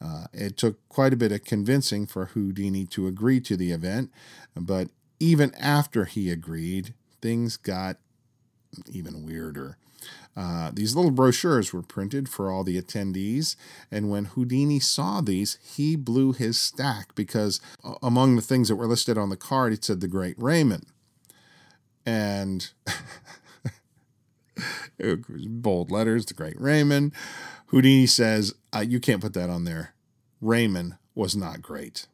Uh, 0.00 0.24
it 0.32 0.56
took 0.56 0.88
quite 0.88 1.12
a 1.12 1.16
bit 1.16 1.30
of 1.30 1.44
convincing 1.44 2.06
for 2.06 2.26
Houdini 2.26 2.86
to 2.86 3.06
agree 3.06 3.38
to 3.40 3.56
the 3.56 3.70
event, 3.70 4.10
but 4.56 4.88
even 5.20 5.54
after 5.54 6.06
he 6.06 6.30
agreed, 6.30 6.94
things 7.20 7.56
got 7.56 7.98
even 8.90 9.24
weirder. 9.24 9.76
Uh, 10.36 10.70
these 10.72 10.96
little 10.96 11.10
brochures 11.10 11.72
were 11.72 11.82
printed 11.82 12.28
for 12.28 12.50
all 12.50 12.64
the 12.64 12.80
attendees, 12.80 13.56
and 13.90 14.10
when 14.10 14.26
Houdini 14.26 14.80
saw 14.80 15.20
these, 15.20 15.58
he 15.62 15.96
blew 15.96 16.32
his 16.32 16.58
stack 16.58 17.14
because 17.14 17.60
uh, 17.84 17.94
among 18.02 18.36
the 18.36 18.42
things 18.42 18.68
that 18.68 18.76
were 18.76 18.86
listed 18.86 19.18
on 19.18 19.28
the 19.28 19.36
card, 19.36 19.72
it 19.72 19.84
said 19.84 20.00
the 20.00 20.08
Great 20.08 20.36
Raymond. 20.38 20.86
And 22.06 22.70
bold 24.98 25.90
letters, 25.90 26.26
the 26.26 26.34
great 26.34 26.60
Raymond. 26.60 27.12
Houdini 27.66 28.06
says, 28.06 28.54
uh, 28.74 28.80
You 28.80 29.00
can't 29.00 29.20
put 29.20 29.34
that 29.34 29.50
on 29.50 29.64
there. 29.64 29.94
Raymond 30.40 30.96
was 31.14 31.36
not 31.36 31.62
great. 31.62 32.06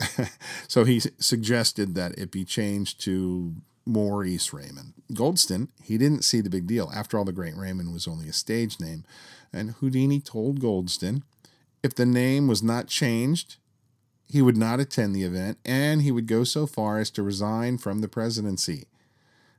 so 0.68 0.84
he 0.84 1.00
suggested 1.00 1.94
that 1.94 2.18
it 2.18 2.30
be 2.30 2.44
changed 2.44 3.00
to 3.02 3.54
Maurice 3.86 4.52
Raymond. 4.52 4.92
Goldston, 5.12 5.68
he 5.82 5.96
didn't 5.96 6.22
see 6.22 6.40
the 6.40 6.50
big 6.50 6.66
deal. 6.66 6.90
After 6.94 7.18
all, 7.18 7.24
the 7.24 7.32
Great 7.32 7.56
Raymond 7.56 7.92
was 7.92 8.06
only 8.06 8.28
a 8.28 8.32
stage 8.32 8.78
name. 8.78 9.04
And 9.52 9.72
Houdini 9.72 10.20
told 10.20 10.60
Goldston 10.60 11.22
if 11.82 11.94
the 11.94 12.06
name 12.06 12.48
was 12.48 12.62
not 12.62 12.88
changed, 12.88 13.56
he 14.26 14.42
would 14.42 14.56
not 14.56 14.80
attend 14.80 15.14
the 15.14 15.24
event 15.24 15.58
and 15.64 16.02
he 16.02 16.12
would 16.12 16.26
go 16.26 16.44
so 16.44 16.66
far 16.66 16.98
as 16.98 17.10
to 17.12 17.22
resign 17.22 17.78
from 17.78 18.00
the 18.00 18.08
presidency. 18.08 18.86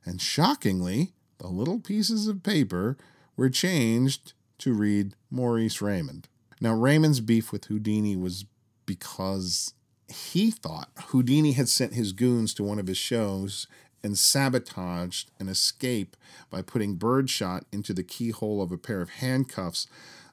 And 0.05 0.21
shockingly, 0.21 1.13
the 1.39 1.47
little 1.47 1.79
pieces 1.79 2.27
of 2.27 2.43
paper 2.43 2.97
were 3.35 3.49
changed 3.49 4.33
to 4.59 4.73
read 4.73 5.15
Maurice 5.31 5.81
Raymond. 5.81 6.27
Now, 6.61 6.73
Raymond's 6.73 7.21
beef 7.21 7.51
with 7.51 7.65
Houdini 7.65 8.15
was 8.15 8.45
because 8.85 9.73
he 10.11 10.51
thought 10.51 10.89
Houdini 11.07 11.53
had 11.53 11.69
sent 11.69 11.93
his 11.93 12.11
goons 12.11 12.53
to 12.55 12.63
one 12.63 12.79
of 12.79 12.87
his 12.87 12.97
shows 12.97 13.67
and 14.03 14.17
sabotaged 14.17 15.31
an 15.39 15.49
escape 15.49 16.15
by 16.49 16.61
putting 16.61 16.95
birdshot 16.95 17.65
into 17.71 17.93
the 17.93 18.03
keyhole 18.03 18.61
of 18.61 18.71
a 18.71 18.77
pair 18.77 19.01
of 19.01 19.09
handcuffs, 19.09 19.87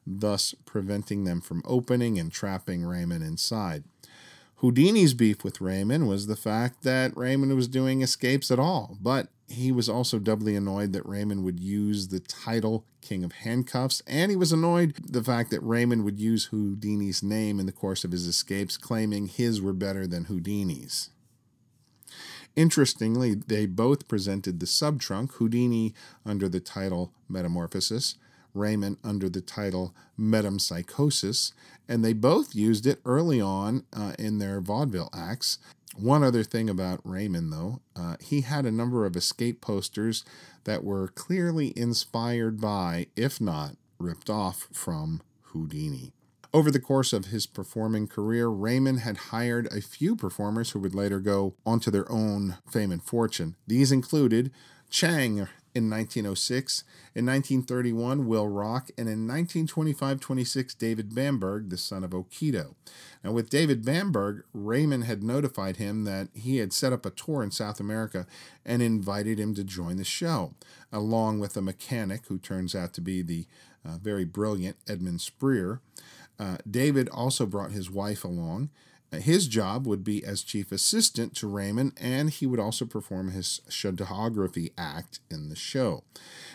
thus 0.07 0.55
preventing 0.65 1.25
them 1.25 1.41
from 1.41 1.63
opening 1.65 2.19
and 2.19 2.33
trapping 2.33 2.85
Raymond 2.85 3.25
inside. 3.25 3.85
Houdini's 4.61 5.13
beef 5.13 5.45
with 5.45 5.61
Raymond 5.61 6.09
was 6.09 6.27
the 6.27 6.37
fact 6.37 6.83
that 6.83 7.17
Raymond 7.17 7.55
was 7.55 7.69
doing 7.69 8.01
escapes 8.01 8.51
at 8.51 8.59
all, 8.59 8.97
but 9.03 9.29
he 9.49 9.71
was 9.71 9.89
also 9.89 10.19
doubly 10.19 10.57
annoyed 10.57 10.93
that 10.93 11.07
Raymond 11.07 11.45
would 11.45 11.61
use 11.61 12.09
the 12.09 12.21
title 12.21 12.87
King 13.03 13.23
of 13.23 13.33
Handcuffs, 13.33 14.03
and 14.07 14.31
he 14.31 14.37
was 14.37 14.53
annoyed 14.53 14.95
the 15.07 15.23
fact 15.23 15.51
that 15.51 15.61
Raymond 15.61 16.05
would 16.05 16.19
use 16.19 16.47
Houdini's 16.47 17.23
name 17.23 17.61
in 17.61 17.67
the 17.67 17.73
course 17.73 18.03
of 18.03 18.13
his 18.13 18.27
escapes, 18.27 18.79
claiming 18.79 19.27
his 19.27 19.61
were 19.61 19.75
better 19.75 20.07
than 20.07 20.25
Houdini's. 20.25 21.11
Interestingly, 22.57 23.35
they 23.35 23.67
both 23.67 24.09
presented 24.09 24.59
the 24.59 24.67
subtrunk, 24.67 25.33
Houdini 25.33 25.95
under 26.25 26.49
the 26.49 26.61
title 26.61 27.13
Metamorphosis, 27.29 28.17
Raymond 28.55 28.97
under 29.05 29.29
the 29.29 29.43
title 29.43 29.95
Metempsychosis, 30.19 31.53
and 31.89 32.05
they 32.05 32.13
both 32.13 32.55
used 32.55 32.87
it 32.87 33.01
early 33.05 33.41
on 33.41 33.85
uh, 33.93 34.13
in 34.19 34.39
their 34.39 34.61
vaudeville 34.61 35.11
acts. 35.15 35.59
One 35.97 36.23
other 36.23 36.45
thing 36.45 36.69
about 36.69 37.01
Raymond, 37.05 37.53
though, 37.53 37.81
uh, 37.95 38.17
he 38.21 38.43
had 38.43 38.67
a 38.67 38.71
number 38.71 39.07
of 39.07 39.17
escape 39.17 39.61
posters 39.61 40.25
that 40.65 40.85
were 40.85 41.09
clearly 41.09 41.73
inspired 41.77 42.61
by, 42.61 43.07
if 43.17 43.41
not 43.41 43.77
ripped 43.99 44.29
off 44.29 44.69
from, 44.73 45.23
Houdini. 45.53 46.13
Over 46.53 46.71
the 46.71 46.81
course 46.81 47.13
of 47.13 47.27
his 47.27 47.47
performing 47.47 48.09
career, 48.09 48.49
Raymond 48.49 49.01
had 49.01 49.17
hired 49.17 49.67
a 49.67 49.81
few 49.81 50.17
performers 50.17 50.71
who 50.71 50.79
would 50.81 50.95
later 50.95 51.21
go 51.21 51.55
on 51.65 51.81
to 51.81 51.91
their 51.91 52.11
own 52.11 52.57
fame 52.71 52.93
and 52.93 53.03
fortune. 53.03 53.57
These 53.67 53.93
included 53.93 54.51
Chang 54.91 55.49
in 55.77 55.91
1906, 55.91 56.85
in 57.15 57.27
1931, 57.27 58.27
Will 58.27 58.49
Rock, 58.49 58.89
and 58.97 59.09
in 59.09 59.29
1925 59.29 60.21
26, 60.21 60.75
David 60.75 61.15
Bamberg, 61.15 61.69
the 61.69 61.77
son 61.77 62.03
of 62.03 62.11
Okito. 62.11 62.75
Now, 63.23 63.33
with 63.33 63.51
David 63.51 63.85
Bamberg, 63.85 64.45
Raymond 64.55 65.05
had 65.05 65.23
notified 65.23 65.77
him 65.77 66.05
that 66.05 66.29
he 66.33 66.57
had 66.57 66.73
set 66.73 66.95
up 66.95 67.05
a 67.05 67.11
tour 67.11 67.43
in 67.43 67.51
South 67.51 67.79
America 67.79 68.27
and 68.65 68.81
invited 68.81 69.39
him 69.39 69.55
to 69.55 69.65
join 69.65 69.97
the 69.97 70.05
show, 70.05 70.55
along 70.91 71.41
with 71.41 71.57
a 71.57 71.63
mechanic 71.63 72.27
who 72.27 72.39
turns 72.39 72.75
out 72.75 72.95
to 72.95 73.03
be 73.03 73.21
the 73.21 73.47
uh, 73.85 73.99
very 73.99 74.25
brilliant 74.25 74.77
Edmund 74.89 75.21
Spreer. 75.21 75.81
Uh, 76.39 76.57
David 76.69 77.09
also 77.11 77.45
brought 77.45 77.73
his 77.73 77.91
wife 77.91 78.25
along. 78.25 78.71
His 79.13 79.47
job 79.47 79.87
would 79.87 80.03
be 80.05 80.25
as 80.25 80.43
chief 80.43 80.73
assistant 80.73 81.35
to 81.37 81.47
Raymond, 81.47 81.93
and 81.97 82.29
he 82.31 82.47
would 82.47 82.61
also 82.61 82.85
perform 82.85 83.31
his 83.31 83.61
shadowgraphy 83.69 84.73
act 84.77 85.21
in 85.31 85.49
the 85.49 85.57
show. 85.57 86.03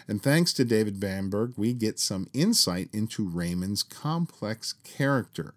And 0.08 0.22
thanks 0.22 0.52
to 0.54 0.66
David 0.66 1.00
Bamberg, 1.00 1.54
we 1.56 1.74
get 1.74 2.00
some 2.00 2.28
insight 2.34 2.90
into 2.92 3.28
Raymond's 3.28 3.84
complex 3.84 4.74
character. 4.84 5.54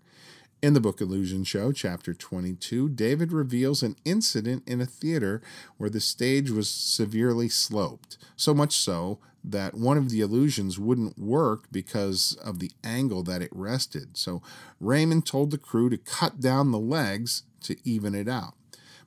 In 0.65 0.73
the 0.73 0.81
book 0.81 1.03
Illusion 1.03 1.45
Show, 1.45 1.73
chapter 1.73 2.15
22, 2.15 2.89
David 2.89 3.33
reveals 3.33 3.83
an 3.83 3.97
incident 4.07 4.67
in 4.67 4.81
a 4.81 4.87
theater 4.87 5.43
where 5.77 5.91
the 5.91 6.01
stage 6.01 6.49
was 6.49 6.71
severely 6.71 7.51
sloped, 7.51 8.17
so 8.35 8.55
much 8.55 8.75
so 8.75 9.19
that 9.45 9.75
one 9.75 9.99
of 9.99 10.09
the 10.09 10.23
illusions 10.23 10.79
wouldn't 10.79 11.19
work 11.19 11.67
because 11.71 12.39
of 12.43 12.61
the 12.61 12.73
angle 12.83 13.23
that 13.25 13.43
it 13.43 13.51
rested. 13.53 14.17
So 14.17 14.41
Raymond 14.81 15.27
told 15.27 15.51
the 15.51 15.59
crew 15.59 15.91
to 15.91 15.99
cut 15.99 16.41
down 16.41 16.71
the 16.71 16.79
legs 16.79 17.43
to 17.65 17.77
even 17.87 18.15
it 18.15 18.27
out. 18.27 18.55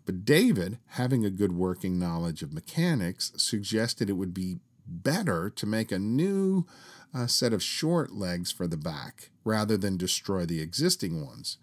But 0.05 0.25
David, 0.25 0.77
having 0.89 1.25
a 1.25 1.31
good 1.31 1.53
working 1.53 1.97
knowledge 1.97 2.43
of 2.43 2.53
mechanics, 2.53 3.31
suggested 3.35 4.11
it 4.11 4.13
would 4.13 4.35
be 4.35 4.59
better 4.85 5.49
to 5.49 5.65
make 5.65 5.91
a 5.91 5.97
new 5.97 6.67
uh, 7.15 7.25
set 7.25 7.51
of 7.51 7.63
short 7.63 8.11
legs 8.11 8.51
for 8.51 8.67
the 8.67 8.77
back 8.77 9.31
rather 9.47 9.77
than 9.77 9.95
destroy 9.95 10.45
the 10.45 10.61
existing 10.61 11.25
ones. 11.25 11.57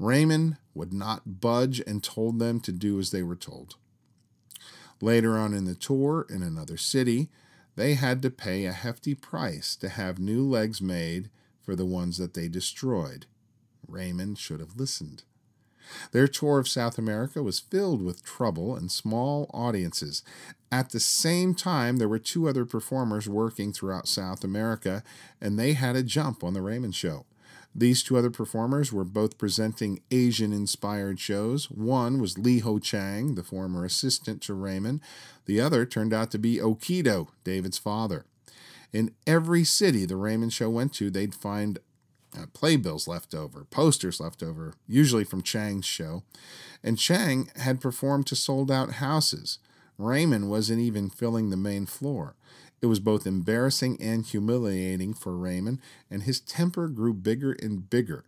Raymond 0.00 0.56
would 0.74 0.92
not 0.92 1.40
budge 1.40 1.80
and 1.86 2.02
told 2.02 2.40
them 2.40 2.58
to 2.60 2.72
do 2.72 2.98
as 2.98 3.12
they 3.12 3.22
were 3.22 3.36
told. 3.36 3.76
Later 5.00 5.38
on 5.38 5.54
in 5.54 5.64
the 5.64 5.76
tour, 5.76 6.26
in 6.28 6.42
another 6.42 6.76
city, 6.76 7.28
they 7.76 7.94
had 7.94 8.20
to 8.22 8.30
pay 8.30 8.64
a 8.64 8.72
hefty 8.72 9.14
price 9.14 9.76
to 9.76 9.88
have 9.88 10.18
new 10.18 10.42
legs 10.42 10.82
made 10.82 11.30
for 11.60 11.76
the 11.76 11.86
ones 11.86 12.18
that 12.18 12.34
they 12.34 12.48
destroyed. 12.48 13.26
Raymond 13.86 14.38
should 14.38 14.60
have 14.60 14.76
listened. 14.76 15.22
Their 16.12 16.26
tour 16.26 16.58
of 16.58 16.68
South 16.68 16.98
America 16.98 17.42
was 17.42 17.60
filled 17.60 18.02
with 18.02 18.24
trouble 18.24 18.74
and 18.74 18.90
small 18.90 19.50
audiences. 19.54 20.22
At 20.74 20.90
the 20.90 20.98
same 20.98 21.54
time, 21.54 21.98
there 21.98 22.08
were 22.08 22.18
two 22.18 22.48
other 22.48 22.64
performers 22.64 23.28
working 23.28 23.72
throughout 23.72 24.08
South 24.08 24.42
America, 24.42 25.04
and 25.40 25.56
they 25.56 25.74
had 25.74 25.94
a 25.94 26.02
jump 26.02 26.42
on 26.42 26.52
the 26.52 26.62
Raymond 26.62 26.96
Show. 26.96 27.26
These 27.72 28.02
two 28.02 28.16
other 28.16 28.28
performers 28.28 28.92
were 28.92 29.04
both 29.04 29.38
presenting 29.38 30.00
Asian 30.10 30.52
inspired 30.52 31.20
shows. 31.20 31.70
One 31.70 32.20
was 32.20 32.38
Li 32.38 32.58
Ho 32.58 32.80
Chang, 32.80 33.36
the 33.36 33.44
former 33.44 33.84
assistant 33.84 34.42
to 34.42 34.54
Raymond. 34.54 35.00
The 35.46 35.60
other 35.60 35.86
turned 35.86 36.12
out 36.12 36.32
to 36.32 36.38
be 36.38 36.56
Okito, 36.56 37.28
David's 37.44 37.78
father. 37.78 38.24
In 38.92 39.14
every 39.28 39.62
city 39.62 40.06
the 40.06 40.16
Raymond 40.16 40.52
Show 40.52 40.70
went 40.70 40.92
to, 40.94 41.08
they'd 41.08 41.36
find 41.36 41.78
uh, 42.36 42.46
playbills 42.52 43.06
left 43.06 43.32
over, 43.32 43.62
posters 43.62 44.18
left 44.18 44.42
over, 44.42 44.74
usually 44.88 45.22
from 45.22 45.42
Chang's 45.42 45.86
show. 45.86 46.24
And 46.82 46.98
Chang 46.98 47.52
had 47.54 47.80
performed 47.80 48.26
to 48.26 48.34
sold 48.34 48.72
out 48.72 48.94
houses. 48.94 49.60
Raymond 49.98 50.50
wasn't 50.50 50.80
even 50.80 51.10
filling 51.10 51.50
the 51.50 51.56
main 51.56 51.86
floor. 51.86 52.34
It 52.82 52.86
was 52.86 53.00
both 53.00 53.26
embarrassing 53.26 54.00
and 54.00 54.24
humiliating 54.24 55.14
for 55.14 55.36
Raymond, 55.36 55.80
and 56.10 56.24
his 56.24 56.40
temper 56.40 56.88
grew 56.88 57.14
bigger 57.14 57.52
and 57.52 57.88
bigger. 57.88 58.24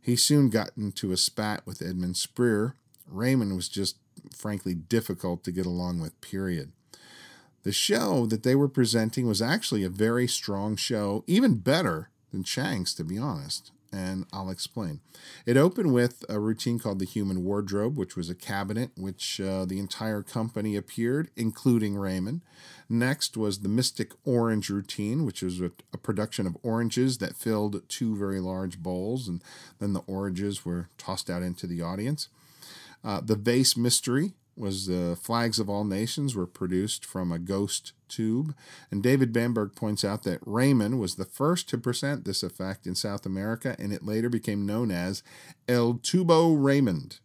He 0.00 0.16
soon 0.16 0.50
got 0.50 0.70
into 0.76 1.12
a 1.12 1.16
spat 1.16 1.66
with 1.66 1.82
Edmund 1.82 2.14
Spreer. 2.14 2.74
Raymond 3.06 3.56
was 3.56 3.68
just 3.68 3.96
frankly 4.34 4.74
difficult 4.74 5.44
to 5.44 5.52
get 5.52 5.66
along 5.66 6.00
with, 6.00 6.20
period. 6.20 6.72
The 7.64 7.72
show 7.72 8.26
that 8.26 8.44
they 8.44 8.54
were 8.54 8.68
presenting 8.68 9.26
was 9.26 9.42
actually 9.42 9.84
a 9.84 9.90
very 9.90 10.28
strong 10.28 10.76
show, 10.76 11.24
even 11.26 11.56
better 11.56 12.10
than 12.30 12.44
Chang's, 12.44 12.94
to 12.94 13.04
be 13.04 13.18
honest. 13.18 13.72
And 13.90 14.26
I'll 14.34 14.50
explain. 14.50 15.00
It 15.46 15.56
opened 15.56 15.94
with 15.94 16.22
a 16.28 16.38
routine 16.38 16.78
called 16.78 16.98
the 16.98 17.06
Human 17.06 17.42
Wardrobe, 17.42 17.96
which 17.96 18.16
was 18.16 18.28
a 18.28 18.34
cabinet 18.34 18.90
which 18.96 19.40
uh, 19.40 19.64
the 19.64 19.78
entire 19.78 20.22
company 20.22 20.76
appeared, 20.76 21.30
including 21.36 21.96
Raymond. 21.96 22.42
Next 22.90 23.36
was 23.36 23.60
the 23.60 23.68
Mystic 23.68 24.12
Orange 24.26 24.68
routine, 24.68 25.24
which 25.24 25.42
was 25.42 25.60
a, 25.60 25.70
a 25.92 25.98
production 25.98 26.46
of 26.46 26.56
oranges 26.62 27.18
that 27.18 27.36
filled 27.36 27.88
two 27.88 28.14
very 28.16 28.40
large 28.40 28.78
bowls, 28.78 29.26
and 29.26 29.42
then 29.78 29.94
the 29.94 30.02
oranges 30.06 30.66
were 30.66 30.88
tossed 30.98 31.30
out 31.30 31.42
into 31.42 31.66
the 31.66 31.80
audience. 31.80 32.28
Uh, 33.02 33.20
the 33.20 33.36
Vase 33.36 33.76
Mystery, 33.76 34.34
was 34.58 34.86
the 34.86 35.16
flags 35.20 35.58
of 35.58 35.68
all 35.68 35.84
nations 35.84 36.34
were 36.34 36.46
produced 36.46 37.04
from 37.04 37.30
a 37.30 37.38
ghost 37.38 37.92
tube, 38.08 38.54
and 38.90 39.02
David 39.02 39.32
Bamberg 39.32 39.74
points 39.74 40.04
out 40.04 40.22
that 40.24 40.40
Raymond 40.44 40.98
was 40.98 41.14
the 41.14 41.24
first 41.24 41.68
to 41.68 41.78
present 41.78 42.24
this 42.24 42.42
effect 42.42 42.86
in 42.86 42.94
South 42.94 43.24
America, 43.24 43.76
and 43.78 43.92
it 43.92 44.04
later 44.04 44.28
became 44.28 44.66
known 44.66 44.90
as 44.90 45.22
El 45.68 45.94
Tubo 45.94 46.54
Raymond. 46.56 47.20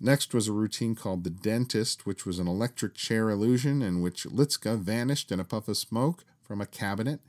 Next 0.00 0.32
was 0.32 0.46
a 0.46 0.52
routine 0.52 0.94
called 0.94 1.24
The 1.24 1.30
Dentist, 1.30 2.06
which 2.06 2.24
was 2.24 2.38
an 2.38 2.46
electric 2.46 2.94
chair 2.94 3.30
illusion 3.30 3.82
in 3.82 4.00
which 4.00 4.24
Litzka 4.24 4.78
vanished 4.78 5.32
in 5.32 5.40
a 5.40 5.44
puff 5.44 5.66
of 5.66 5.76
smoke 5.76 6.24
from 6.42 6.60
a 6.60 6.66
cabinet. 6.66 7.20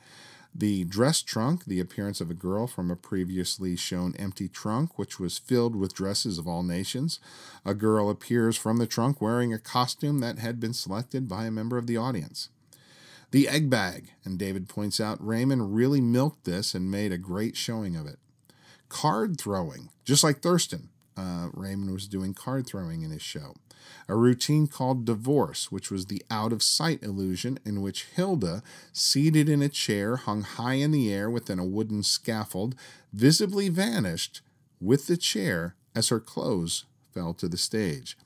The 0.54 0.84
dress 0.86 1.22
trunk, 1.22 1.66
the 1.66 1.80
appearance 1.80 2.22
of 2.22 2.32
a 2.32 2.36
girl 2.36 2.68
from 2.68 2.90
a 2.90 2.96
previously 2.96 3.76
shown 3.76 4.16
empty 4.18 4.48
trunk, 4.48 4.98
which 4.98 5.20
was 5.20 5.38
filled 5.38 5.76
with 5.76 5.94
dresses 5.94 6.38
of 6.38 6.48
all 6.48 6.64
nations. 6.64 7.20
A 7.66 7.74
girl 7.74 8.10
appears 8.10 8.58
from 8.58 8.78
the 8.78 8.88
trunk 8.88 9.22
wearing 9.22 9.54
a 9.54 9.60
costume 9.60 10.20
that 10.20 10.40
had 10.40 10.60
been 10.60 10.74
selected 10.74 11.30
by 11.30 11.46
a 11.46 11.52
member 11.52 11.78
of 11.78 11.88
the 11.88 11.98
audience. 11.98 12.50
The 13.32 13.48
egg 13.48 13.70
bag, 13.70 14.12
and 14.26 14.40
David 14.40 14.68
points 14.68 15.00
out 15.00 15.26
Raymond 15.26 15.76
really 15.76 16.02
milked 16.02 16.46
this 16.46 16.74
and 16.74 16.90
made 16.90 17.12
a 17.12 17.18
great 17.18 17.56
showing 17.56 17.96
of 17.96 18.08
it. 18.08 18.18
Card 18.90 19.40
throwing, 19.40 19.92
just 20.04 20.24
like 20.24 20.42
Thurston. 20.42 20.90
Uh, 21.16 21.50
Raymond 21.54 21.92
was 21.92 22.08
doing 22.08 22.34
card 22.34 22.66
throwing 22.66 23.04
in 23.04 23.12
his 23.12 23.22
show 23.22 23.54
a 24.08 24.16
routine 24.16 24.68
called 24.68 25.06
divorce, 25.06 25.72
which 25.72 25.92
was 25.92 26.06
the 26.06 26.24
out 26.30 26.52
of 26.52 26.64
sight 26.64 27.02
illusion 27.04 27.60
in 27.66 27.82
which 27.82 28.08
Hilda, 28.16 28.64
seated 28.92 29.50
in 29.50 29.62
a 29.62 29.70
chair 29.70 30.16
hung 30.16 30.42
high 30.42 30.76
in 30.76 30.92
the 30.92 31.14
air 31.14 31.30
within 31.30 31.60
a 31.60 31.66
wooden 31.66 32.04
scaffold, 32.04 32.76
visibly 33.14 33.70
vanished 33.70 34.42
with 34.82 35.08
the 35.08 35.18
chair 35.18 35.76
as 35.96 36.10
her 36.10 36.20
clothes 36.20 36.86
fell 37.14 37.34
to 37.34 37.48
the 37.48 37.58
stage. 37.58 38.18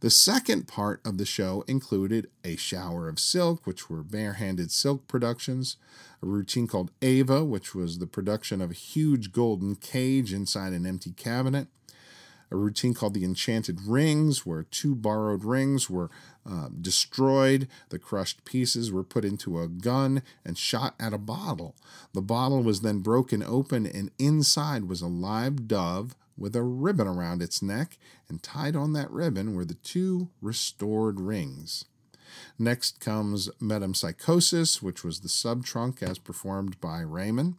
The 0.00 0.10
second 0.10 0.68
part 0.68 1.00
of 1.02 1.16
the 1.16 1.24
show 1.24 1.64
included 1.66 2.28
A 2.44 2.56
Shower 2.56 3.08
of 3.08 3.18
Silk, 3.18 3.66
which 3.66 3.88
were 3.88 4.02
barehanded 4.02 4.70
silk 4.70 5.08
productions, 5.08 5.78
a 6.22 6.26
routine 6.26 6.66
called 6.66 6.90
Ava, 7.00 7.42
which 7.42 7.74
was 7.74 7.98
the 7.98 8.06
production 8.06 8.60
of 8.60 8.70
a 8.70 8.74
huge 8.74 9.32
golden 9.32 9.76
cage 9.76 10.34
inside 10.34 10.74
an 10.74 10.84
empty 10.84 11.12
cabinet, 11.12 11.68
a 12.50 12.56
routine 12.56 12.94
called 12.94 13.14
the 13.14 13.24
Enchanted 13.24 13.80
Rings, 13.86 14.44
where 14.44 14.62
two 14.62 14.94
borrowed 14.94 15.44
rings 15.44 15.88
were 15.88 16.10
uh, 16.48 16.68
destroyed. 16.80 17.68
The 17.88 17.98
crushed 17.98 18.44
pieces 18.44 18.92
were 18.92 19.04
put 19.04 19.24
into 19.24 19.60
a 19.60 19.68
gun 19.68 20.22
and 20.44 20.58
shot 20.58 20.94
at 21.00 21.12
a 21.12 21.18
bottle. 21.18 21.74
The 22.12 22.22
bottle 22.22 22.62
was 22.62 22.80
then 22.80 23.00
broken 23.00 23.42
open, 23.42 23.86
and 23.86 24.10
inside 24.18 24.84
was 24.84 25.00
a 25.00 25.08
live 25.08 25.66
dove 25.66 26.14
with 26.36 26.56
a 26.56 26.62
ribbon 26.62 27.06
around 27.06 27.42
its 27.42 27.62
neck, 27.62 27.96
and 28.28 28.42
tied 28.42 28.76
on 28.76 28.92
that 28.92 29.10
ribbon 29.10 29.54
were 29.54 29.64
the 29.64 29.74
two 29.74 30.30
restored 30.40 31.20
rings. 31.20 31.84
Next 32.58 33.00
comes 33.00 33.48
Metempsychosis, 33.60 34.82
which 34.82 35.04
was 35.04 35.20
the 35.20 35.28
subtrunk 35.28 36.02
as 36.02 36.18
performed 36.18 36.80
by 36.80 37.00
Raymond. 37.00 37.56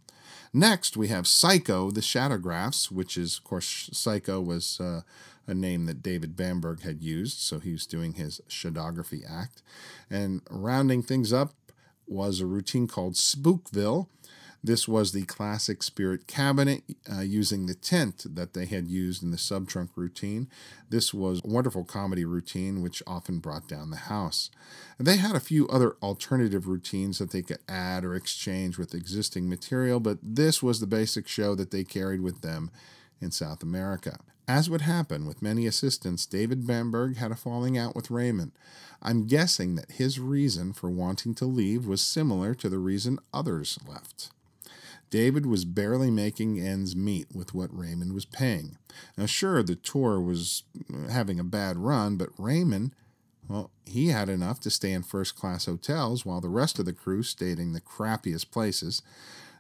Next, 0.54 0.96
we 0.96 1.10
have 1.10 1.28
Psycho, 1.28 1.92
the 1.92 2.02
Shadowgraphs, 2.02 2.90
which 2.92 3.18
is, 3.18 3.38
of 3.38 3.44
course, 3.44 3.90
Psycho 3.92 4.40
was 4.42 4.80
uh, 4.80 5.02
a 5.48 5.54
name 5.54 5.86
that 5.86 6.02
David 6.02 6.36
Bamberg 6.36 6.82
had 6.82 7.02
used, 7.02 7.40
so 7.40 7.60
he 7.60 7.72
was 7.72 7.86
doing 7.86 8.14
his 8.14 8.42
Shadowgraphy 8.50 9.30
act. 9.30 9.62
And 10.10 10.42
rounding 10.50 11.04
things 11.04 11.34
up 11.34 11.54
was 12.08 12.40
a 12.40 12.46
routine 12.46 12.88
called 12.88 13.16
Spookville, 13.16 14.08
this 14.66 14.88
was 14.88 15.12
the 15.12 15.24
classic 15.26 15.84
spirit 15.84 16.26
cabinet 16.26 16.84
uh, 17.12 17.22
using 17.22 17.66
the 17.66 17.76
tent 17.76 18.26
that 18.36 18.54
they 18.54 18.66
had 18.66 18.88
used 18.88 19.22
in 19.22 19.30
the 19.30 19.38
subtrunk 19.38 19.90
routine. 19.96 20.48
This 20.90 21.14
was 21.14 21.40
a 21.44 21.48
wonderful 21.48 21.84
comedy 21.84 22.26
routine 22.26 22.82
which 22.82 23.04
often 23.06 23.40
brought 23.40 23.68
down 23.68 23.92
the 23.92 23.98
house. 23.98 24.50
They 25.00 25.18
had 25.18 25.36
a 25.36 25.40
few 25.40 25.68
other 25.68 25.98
alternative 26.02 26.68
routines 26.68 27.20
that 27.20 27.32
they 27.32 27.44
could 27.44 27.60
add 27.70 28.04
or 28.04 28.16
exchange 28.16 28.78
with 28.78 28.96
existing 28.96 29.48
material, 29.48 30.00
but 30.00 30.18
this 30.24 30.64
was 30.64 30.80
the 30.80 30.88
basic 30.88 31.28
show 31.28 31.54
that 31.56 31.70
they 31.70 31.84
carried 31.84 32.22
with 32.22 32.42
them 32.42 32.72
in 33.22 33.30
South 33.32 33.62
America. 33.62 34.18
As 34.48 34.70
would 34.70 34.82
happen 34.82 35.26
with 35.26 35.42
many 35.42 35.66
assistants, 35.66 36.26
David 36.26 36.68
Bamberg 36.68 37.18
had 37.18 37.32
a 37.32 37.36
falling 37.36 37.78
out 37.78 37.96
with 37.96 38.12
Raymond. 38.12 38.52
I'm 39.02 39.28
guessing 39.28 39.76
that 39.76 39.92
his 39.94 40.20
reason 40.20 40.74
for 40.74 40.90
wanting 40.90 41.36
to 41.36 41.46
leave 41.46 41.86
was 41.86 42.02
similar 42.02 42.54
to 42.56 42.70
the 42.70 42.80
reason 42.80 43.20
others 43.34 43.80
left. 43.88 44.30
David 45.16 45.46
was 45.46 45.64
barely 45.64 46.12
making 46.12 46.60
ends 46.60 46.94
meet 46.94 47.34
with 47.34 47.54
what 47.54 47.74
Raymond 47.74 48.12
was 48.12 48.26
paying. 48.26 48.78
Now, 49.18 49.28
sure, 49.28 49.64
the 49.64 49.78
tour 49.78 50.20
was 50.20 50.64
uh, 50.94 51.08
having 51.08 51.40
a 51.40 51.44
bad 51.46 51.78
run, 51.78 52.18
but 52.18 52.38
Raymond, 52.38 52.92
well, 53.48 53.72
he 53.86 54.10
had 54.10 54.28
enough 54.28 54.60
to 54.60 54.70
stay 54.70 54.92
in 54.92 55.04
first 55.04 55.38
class 55.38 55.68
hotels 55.68 56.26
while 56.26 56.42
the 56.42 56.50
rest 56.50 56.80
of 56.80 56.86
the 56.86 56.92
crew 56.92 57.24
stayed 57.24 57.60
in 57.60 57.72
the 57.72 57.80
crappiest 57.80 58.52
places. 58.52 59.02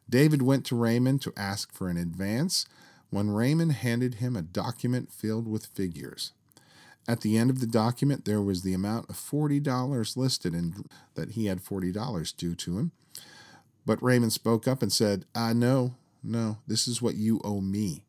David 0.09 0.41
went 0.41 0.65
to 0.65 0.75
Raymond 0.75 1.21
to 1.21 1.31
ask 1.37 1.71
for 1.71 1.87
an 1.87 1.95
advance 1.95 2.65
when 3.09 3.31
Raymond 3.31 3.71
handed 3.71 4.15
him 4.15 4.35
a 4.35 4.41
document 4.41 5.09
filled 5.09 5.47
with 5.47 5.67
figures. 5.67 6.33
At 7.07 7.21
the 7.21 7.37
end 7.37 7.49
of 7.49 7.61
the 7.61 7.65
document, 7.65 8.25
there 8.25 8.41
was 8.41 8.63
the 8.63 8.73
amount 8.73 9.09
of 9.09 9.15
$40 9.15 10.17
listed 10.17 10.53
and 10.53 10.89
that 11.13 11.29
he 11.29 11.45
had 11.45 11.63
$40 11.63 12.35
due 12.35 12.55
to 12.55 12.77
him. 12.77 12.91
But 13.85 14.01
Raymond 14.01 14.33
spoke 14.33 14.67
up 14.67 14.81
and 14.81 14.91
said, 14.91 15.25
Ah, 15.35 15.53
no, 15.53 15.95
no, 16.23 16.57
this 16.67 16.87
is 16.87 17.01
what 17.01 17.15
you 17.15 17.39
owe 17.43 17.61
me. 17.61 18.03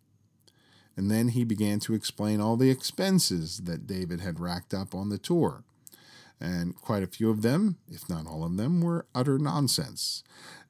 and 0.97 1.11
then 1.11 1.29
he 1.29 1.45
began 1.45 1.79
to 1.81 1.93
explain 1.93 2.41
all 2.41 2.57
the 2.57 2.71
expenses 2.71 3.59
that 3.65 3.87
David 3.87 4.21
had 4.21 4.41
racked 4.41 4.73
up 4.73 4.95
on 4.95 5.11
the 5.11 5.19
tour. 5.19 5.63
And 6.41 6.75
quite 6.75 7.03
a 7.03 7.07
few 7.07 7.29
of 7.31 7.43
them, 7.43 7.77
if 7.89 8.09
not 8.09 8.27
all 8.27 8.45
of 8.45 8.57
them, 8.57 8.81
were 8.81 9.07
utter 9.15 9.39
nonsense. 9.39 10.23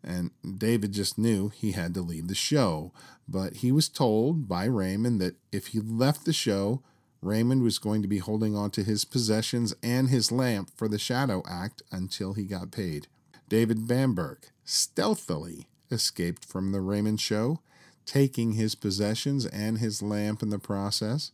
And 0.03 0.31
David 0.59 0.93
just 0.93 1.17
knew 1.19 1.49
he 1.51 1.73
had 1.73 1.95
to 1.95 2.01
leave 2.01 2.27
the 2.29 2.35
show. 2.35 2.93
But 3.29 3.57
he 3.59 3.71
was 3.73 3.89
told 3.89 4.49
by 4.49 4.65
Raymond 4.65 5.21
that 5.21 5.37
if 5.53 5.69
he 5.69 5.79
left 5.81 6.25
the 6.25 6.33
show, 6.33 6.83
Raymond 7.23 7.63
was 7.63 7.79
going 7.79 8.03
to 8.03 8.09
be 8.09 8.19
holding 8.19 8.57
on 8.57 8.71
to 8.73 8.83
his 8.85 9.05
possessions 9.05 9.75
and 9.83 10.09
his 10.09 10.31
lamp 10.33 10.71
for 10.77 10.89
the 10.89 10.99
Shadow 10.99 11.43
Act 11.49 11.83
until 11.93 12.33
he 12.35 12.45
got 12.45 12.71
paid. 12.73 13.07
David 13.49 13.87
Bamberg 13.89 14.39
stealthily 14.67 15.69
escaped 15.91 16.45
from 16.45 16.73
the 16.73 16.83
Raymond 16.83 17.21
show, 17.21 17.61
taking 18.05 18.53
his 18.53 18.75
possessions 18.75 19.47
and 19.47 19.79
his 19.79 20.03
lamp 20.03 20.43
in 20.43 20.51
the 20.51 20.59
process. 20.59 21.33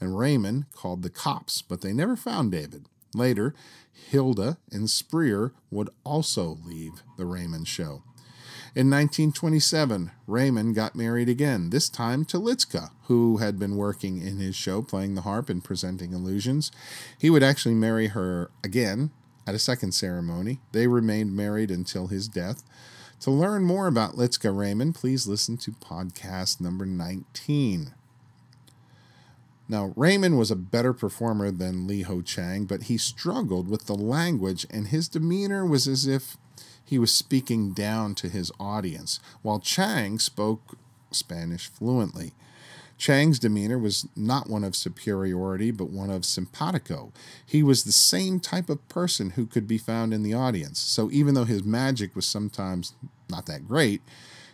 And 0.00 0.16
Raymond 0.16 0.66
called 0.72 1.02
the 1.02 1.10
cops, 1.10 1.62
but 1.62 1.80
they 1.80 1.92
never 1.92 2.14
found 2.14 2.52
David. 2.52 2.86
Later, 3.14 3.54
Hilda 3.92 4.58
and 4.70 4.88
Spreer 4.88 5.52
would 5.70 5.90
also 6.04 6.58
leave 6.64 7.02
the 7.16 7.26
Raymond 7.26 7.66
show. 7.66 8.02
In 8.76 8.90
1927, 8.90 10.10
Raymond 10.26 10.74
got 10.74 10.96
married 10.96 11.28
again, 11.28 11.70
this 11.70 11.88
time 11.88 12.24
to 12.26 12.38
Litzka, 12.38 12.90
who 13.04 13.36
had 13.36 13.56
been 13.56 13.76
working 13.76 14.20
in 14.20 14.38
his 14.38 14.56
show 14.56 14.82
playing 14.82 15.14
the 15.14 15.20
harp 15.20 15.48
and 15.48 15.62
presenting 15.62 16.12
illusions. 16.12 16.72
He 17.16 17.30
would 17.30 17.44
actually 17.44 17.76
marry 17.76 18.08
her 18.08 18.50
again 18.64 19.12
at 19.46 19.54
a 19.54 19.58
second 19.58 19.92
ceremony. 19.92 20.60
They 20.72 20.86
remained 20.86 21.34
married 21.34 21.70
until 21.70 22.08
his 22.08 22.28
death. 22.28 22.62
To 23.20 23.30
learn 23.30 23.62
more 23.62 23.86
about 23.86 24.16
Litzka 24.16 24.56
Raymond, 24.56 24.94
please 24.94 25.26
listen 25.26 25.56
to 25.58 25.72
podcast 25.72 26.60
number 26.60 26.84
19. 26.84 27.94
Now, 29.68 29.94
Raymond 29.96 30.38
was 30.38 30.50
a 30.50 30.56
better 30.56 30.92
performer 30.92 31.50
than 31.50 31.86
Li 31.86 32.02
Ho 32.02 32.20
Chang, 32.20 32.66
but 32.66 32.84
he 32.84 32.98
struggled 32.98 33.68
with 33.68 33.86
the 33.86 33.94
language, 33.94 34.66
and 34.70 34.88
his 34.88 35.08
demeanor 35.08 35.64
was 35.64 35.88
as 35.88 36.06
if 36.06 36.36
he 36.84 36.98
was 36.98 37.14
speaking 37.14 37.72
down 37.72 38.14
to 38.16 38.28
his 38.28 38.52
audience, 38.60 39.20
while 39.40 39.58
Chang 39.58 40.18
spoke 40.18 40.76
Spanish 41.10 41.68
fluently. 41.68 42.34
Chang's 43.04 43.38
demeanor 43.38 43.78
was 43.78 44.08
not 44.16 44.48
one 44.48 44.64
of 44.64 44.74
superiority, 44.74 45.70
but 45.70 45.90
one 45.90 46.08
of 46.08 46.24
simpatico. 46.24 47.12
He 47.44 47.62
was 47.62 47.84
the 47.84 47.92
same 47.92 48.40
type 48.40 48.70
of 48.70 48.88
person 48.88 49.28
who 49.28 49.44
could 49.44 49.68
be 49.68 49.76
found 49.76 50.14
in 50.14 50.22
the 50.22 50.32
audience. 50.32 50.80
So 50.80 51.10
even 51.10 51.34
though 51.34 51.44
his 51.44 51.64
magic 51.64 52.16
was 52.16 52.24
sometimes 52.24 52.94
not 53.28 53.44
that 53.44 53.68
great, 53.68 54.00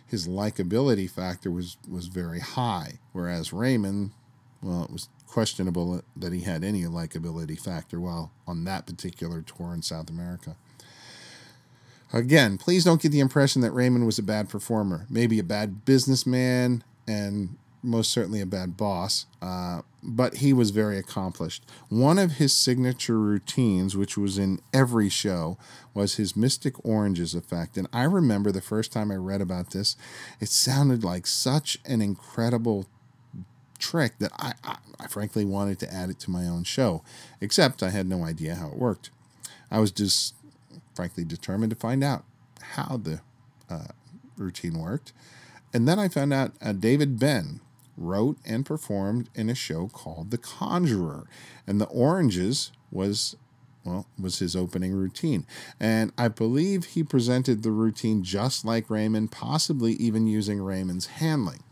his 0.05 0.27
likability 0.27 1.09
factor 1.09 1.49
was, 1.49 1.77
was 1.89 2.07
very 2.07 2.41
high. 2.41 2.99
Whereas 3.13 3.53
Raymond, 3.53 4.11
well, 4.61 4.83
it 4.83 4.91
was 4.91 5.07
questionable 5.27 6.01
that 6.17 6.33
he 6.33 6.41
had 6.41 6.65
any 6.65 6.81
likability 6.83 7.57
factor 7.57 8.01
while 8.01 8.33
on 8.45 8.65
that 8.65 8.85
particular 8.85 9.41
tour 9.41 9.73
in 9.73 9.81
South 9.81 10.09
America. 10.09 10.57
Again, 12.11 12.57
please 12.57 12.83
don't 12.83 13.01
get 13.01 13.13
the 13.13 13.21
impression 13.21 13.61
that 13.61 13.71
Raymond 13.71 14.05
was 14.05 14.19
a 14.19 14.23
bad 14.23 14.49
performer, 14.49 15.05
maybe 15.09 15.39
a 15.39 15.43
bad 15.43 15.85
businessman, 15.85 16.83
and 17.07 17.55
most 17.83 18.11
certainly 18.11 18.41
a 18.41 18.45
bad 18.45 18.77
boss, 18.77 19.25
uh, 19.41 19.81
but 20.03 20.37
he 20.37 20.53
was 20.53 20.71
very 20.71 20.97
accomplished. 20.97 21.63
One 21.89 22.19
of 22.19 22.33
his 22.33 22.53
signature 22.53 23.19
routines, 23.19 23.97
which 23.97 24.17
was 24.17 24.37
in 24.37 24.59
every 24.73 25.09
show, 25.09 25.57
was 25.93 26.15
his 26.15 26.35
Mystic 26.35 26.73
Oranges 26.85 27.33
effect. 27.33 27.77
And 27.77 27.87
I 27.91 28.03
remember 28.03 28.51
the 28.51 28.61
first 28.61 28.91
time 28.91 29.11
I 29.11 29.15
read 29.15 29.41
about 29.41 29.71
this, 29.71 29.95
it 30.39 30.49
sounded 30.49 31.03
like 31.03 31.25
such 31.27 31.77
an 31.85 32.01
incredible 32.01 32.87
trick 33.79 34.19
that 34.19 34.31
I, 34.37 34.53
I, 34.63 34.77
I 34.99 35.07
frankly 35.07 35.43
wanted 35.43 35.79
to 35.79 35.93
add 35.93 36.09
it 36.09 36.19
to 36.19 36.31
my 36.31 36.47
own 36.47 36.63
show, 36.63 37.03
except 37.39 37.83
I 37.83 37.89
had 37.89 38.07
no 38.07 38.23
idea 38.23 38.55
how 38.55 38.67
it 38.67 38.77
worked. 38.77 39.09
I 39.71 39.79
was 39.79 39.91
just 39.91 40.35
frankly 40.93 41.23
determined 41.23 41.71
to 41.71 41.75
find 41.75 42.03
out 42.03 42.23
how 42.61 42.97
the 42.97 43.21
uh, 43.69 43.87
routine 44.37 44.77
worked. 44.79 45.13
And 45.73 45.87
then 45.87 45.99
I 45.99 46.09
found 46.09 46.33
out 46.33 46.51
uh, 46.61 46.73
David 46.73 47.17
Ben 47.19 47.61
wrote 47.97 48.37
and 48.45 48.65
performed 48.65 49.29
in 49.35 49.49
a 49.49 49.55
show 49.55 49.87
called 49.87 50.31
The 50.31 50.37
Conjurer. 50.37 51.27
And 51.67 51.79
The 51.79 51.87
Oranges 51.87 52.71
was 52.91 53.35
well, 53.83 54.05
was 54.19 54.39
his 54.39 54.55
opening 54.55 54.93
routine. 54.93 55.45
And 55.79 56.11
I 56.17 56.27
believe 56.27 56.85
he 56.85 57.03
presented 57.03 57.63
the 57.63 57.71
routine 57.71 58.23
just 58.23 58.63
like 58.63 58.89
Raymond, 58.89 59.31
possibly 59.31 59.93
even 59.93 60.27
using 60.27 60.61
Raymond's 60.61 61.07
handling. 61.07 61.63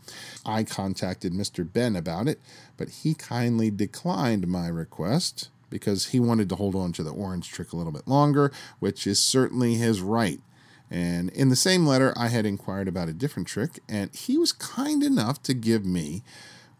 I 0.44 0.64
contacted 0.64 1.32
Mr. 1.32 1.70
Ben 1.70 1.94
about 1.94 2.26
it, 2.26 2.40
but 2.76 2.88
he 2.88 3.14
kindly 3.14 3.70
declined 3.70 4.48
my 4.48 4.66
request 4.68 5.50
because 5.68 6.08
he 6.08 6.18
wanted 6.18 6.48
to 6.48 6.56
hold 6.56 6.74
on 6.74 6.92
to 6.92 7.04
the 7.04 7.12
orange 7.12 7.48
trick 7.48 7.72
a 7.72 7.76
little 7.76 7.92
bit 7.92 8.08
longer, 8.08 8.50
which 8.80 9.06
is 9.06 9.20
certainly 9.20 9.74
his 9.74 10.00
right. 10.00 10.40
And 10.90 11.30
in 11.30 11.48
the 11.48 11.56
same 11.56 11.86
letter, 11.86 12.12
I 12.16 12.28
had 12.28 12.44
inquired 12.44 12.88
about 12.88 13.08
a 13.08 13.12
different 13.12 13.46
trick, 13.46 13.78
and 13.88 14.12
he 14.14 14.36
was 14.36 14.52
kind 14.52 15.02
enough 15.02 15.42
to 15.44 15.54
give 15.54 15.84
me 15.84 16.22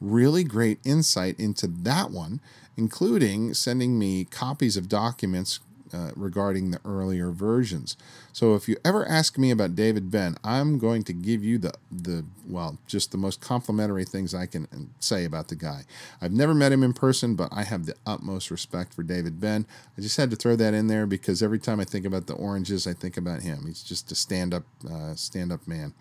really 0.01 0.42
great 0.42 0.81
insight 0.85 1.38
into 1.38 1.66
that 1.68 2.11
one, 2.11 2.40
including 2.77 3.55
sending 3.55 3.99
me 3.99 4.25
copies 4.25 4.77
of 4.77 4.88
documents 4.88 5.61
uh, 5.92 6.11
regarding 6.16 6.70
the 6.70 6.81
earlier 6.85 7.31
versions. 7.31 7.96
So 8.33 8.55
if 8.55 8.68
you 8.68 8.76
ever 8.85 9.07
ask 9.07 9.38
me 9.38 9.50
about 9.50 9.74
David 9.74 10.11
Ben, 10.11 10.37
I'm 10.44 10.79
going 10.79 11.03
to 11.05 11.12
give 11.12 11.44
you 11.44 11.59
the 11.59 11.74
the 11.90 12.24
well, 12.48 12.79
just 12.87 13.12
the 13.12 13.18
most 13.18 13.40
complimentary 13.40 14.05
things 14.05 14.35
I 14.35 14.46
can 14.46 14.90
say 15.00 15.24
about 15.24 15.48
the 15.48 15.57
guy. 15.57 15.85
I've 16.20 16.33
never 16.33 16.55
met 16.55 16.72
him 16.72 16.83
in 16.83 16.92
person, 16.92 17.35
but 17.35 17.48
I 17.53 17.64
have 17.64 17.87
the 17.87 17.94
utmost 18.07 18.50
respect 18.50 18.94
for 18.94 19.03
David 19.03 19.40
Ben. 19.40 19.66
I 19.96 20.00
just 20.00 20.16
had 20.16 20.31
to 20.31 20.37
throw 20.37 20.57
that 20.57 20.74
in 20.74 20.87
there 20.87 21.07
because 21.07 21.42
every 21.42 21.59
time 21.59 21.81
I 21.81 21.85
think 21.85 22.05
about 22.05 22.26
the 22.26 22.35
oranges, 22.35 22.87
I 22.87 22.92
think 22.92 23.16
about 23.16 23.42
him. 23.42 23.64
He's 23.66 23.83
just 23.83 24.11
a 24.12 24.14
stand 24.14 24.55
up 24.55 24.64
uh, 24.90 25.14
stand 25.14 25.53
up 25.53 25.66
man. 25.66 25.94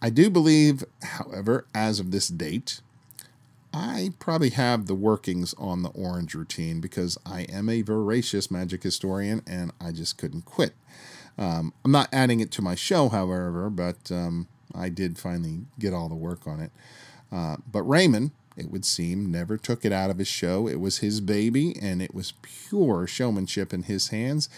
I 0.00 0.10
do 0.10 0.30
believe, 0.30 0.84
however, 1.02 1.66
as 1.74 1.98
of 1.98 2.12
this 2.12 2.28
date, 2.28 2.80
I 3.72 4.12
probably 4.18 4.50
have 4.50 4.86
the 4.86 4.94
workings 4.94 5.54
on 5.58 5.82
the 5.82 5.90
orange 5.90 6.34
routine 6.34 6.80
because 6.80 7.18
I 7.26 7.42
am 7.42 7.68
a 7.68 7.82
voracious 7.82 8.50
magic 8.50 8.82
historian 8.82 9.42
and 9.46 9.72
I 9.80 9.92
just 9.92 10.16
couldn't 10.16 10.44
quit. 10.44 10.74
Um, 11.36 11.72
I'm 11.84 11.92
not 11.92 12.08
adding 12.12 12.40
it 12.40 12.50
to 12.52 12.62
my 12.62 12.74
show, 12.74 13.08
however, 13.08 13.70
but 13.70 14.10
um, 14.10 14.48
I 14.74 14.88
did 14.88 15.18
finally 15.18 15.60
get 15.78 15.94
all 15.94 16.08
the 16.08 16.14
work 16.14 16.46
on 16.46 16.60
it. 16.60 16.72
Uh, 17.30 17.56
but 17.70 17.82
Raymond, 17.82 18.32
it 18.56 18.72
would 18.72 18.84
seem, 18.84 19.30
never 19.30 19.56
took 19.56 19.84
it 19.84 19.92
out 19.92 20.10
of 20.10 20.18
his 20.18 20.26
show. 20.26 20.66
It 20.66 20.80
was 20.80 20.98
his 20.98 21.20
baby, 21.20 21.76
and 21.80 22.02
it 22.02 22.12
was 22.12 22.32
pure 22.42 23.06
showmanship 23.06 23.72
in 23.72 23.84
his 23.84 24.08
hands. 24.08 24.48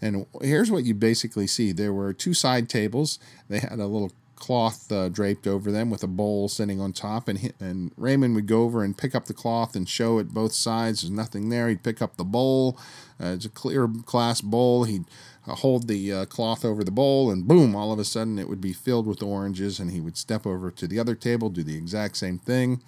And 0.00 0.24
here's 0.40 0.70
what 0.70 0.84
you 0.84 0.94
basically 0.94 1.46
see 1.46 1.72
there 1.72 1.92
were 1.92 2.14
two 2.14 2.32
side 2.32 2.70
tables, 2.70 3.18
they 3.48 3.58
had 3.58 3.78
a 3.78 3.86
little 3.86 4.12
cloth 4.40 4.90
uh, 4.90 5.08
draped 5.08 5.46
over 5.46 5.70
them 5.70 5.90
with 5.90 6.02
a 6.02 6.08
bowl 6.08 6.48
sitting 6.48 6.80
on 6.80 6.92
top. 6.92 7.28
And, 7.28 7.52
and 7.60 7.92
Raymond 7.96 8.34
would 8.34 8.48
go 8.48 8.62
over 8.62 8.82
and 8.82 8.98
pick 8.98 9.14
up 9.14 9.26
the 9.26 9.34
cloth 9.34 9.76
and 9.76 9.88
show 9.88 10.18
it 10.18 10.34
both 10.34 10.52
sides. 10.52 11.02
There's 11.02 11.12
nothing 11.12 11.50
there. 11.50 11.68
He'd 11.68 11.84
pick 11.84 12.02
up 12.02 12.16
the 12.16 12.24
bowl. 12.24 12.76
Uh, 13.22 13.34
it's 13.34 13.44
a 13.44 13.50
clear 13.50 13.86
glass 13.86 14.40
bowl. 14.40 14.84
He'd 14.84 15.04
uh, 15.46 15.54
hold 15.54 15.86
the 15.86 16.12
uh, 16.12 16.24
cloth 16.24 16.64
over 16.64 16.82
the 16.82 16.90
bowl, 16.90 17.30
and 17.30 17.46
boom, 17.46 17.76
all 17.76 17.92
of 17.92 17.98
a 17.98 18.04
sudden 18.04 18.38
it 18.38 18.48
would 18.48 18.60
be 18.60 18.72
filled 18.72 19.06
with 19.06 19.22
oranges. 19.22 19.78
And 19.78 19.92
he 19.92 20.00
would 20.00 20.16
step 20.16 20.46
over 20.46 20.70
to 20.72 20.88
the 20.88 20.98
other 20.98 21.14
table, 21.14 21.50
do 21.50 21.62
the 21.62 21.76
exact 21.76 22.16
same 22.16 22.38
thing. 22.38 22.82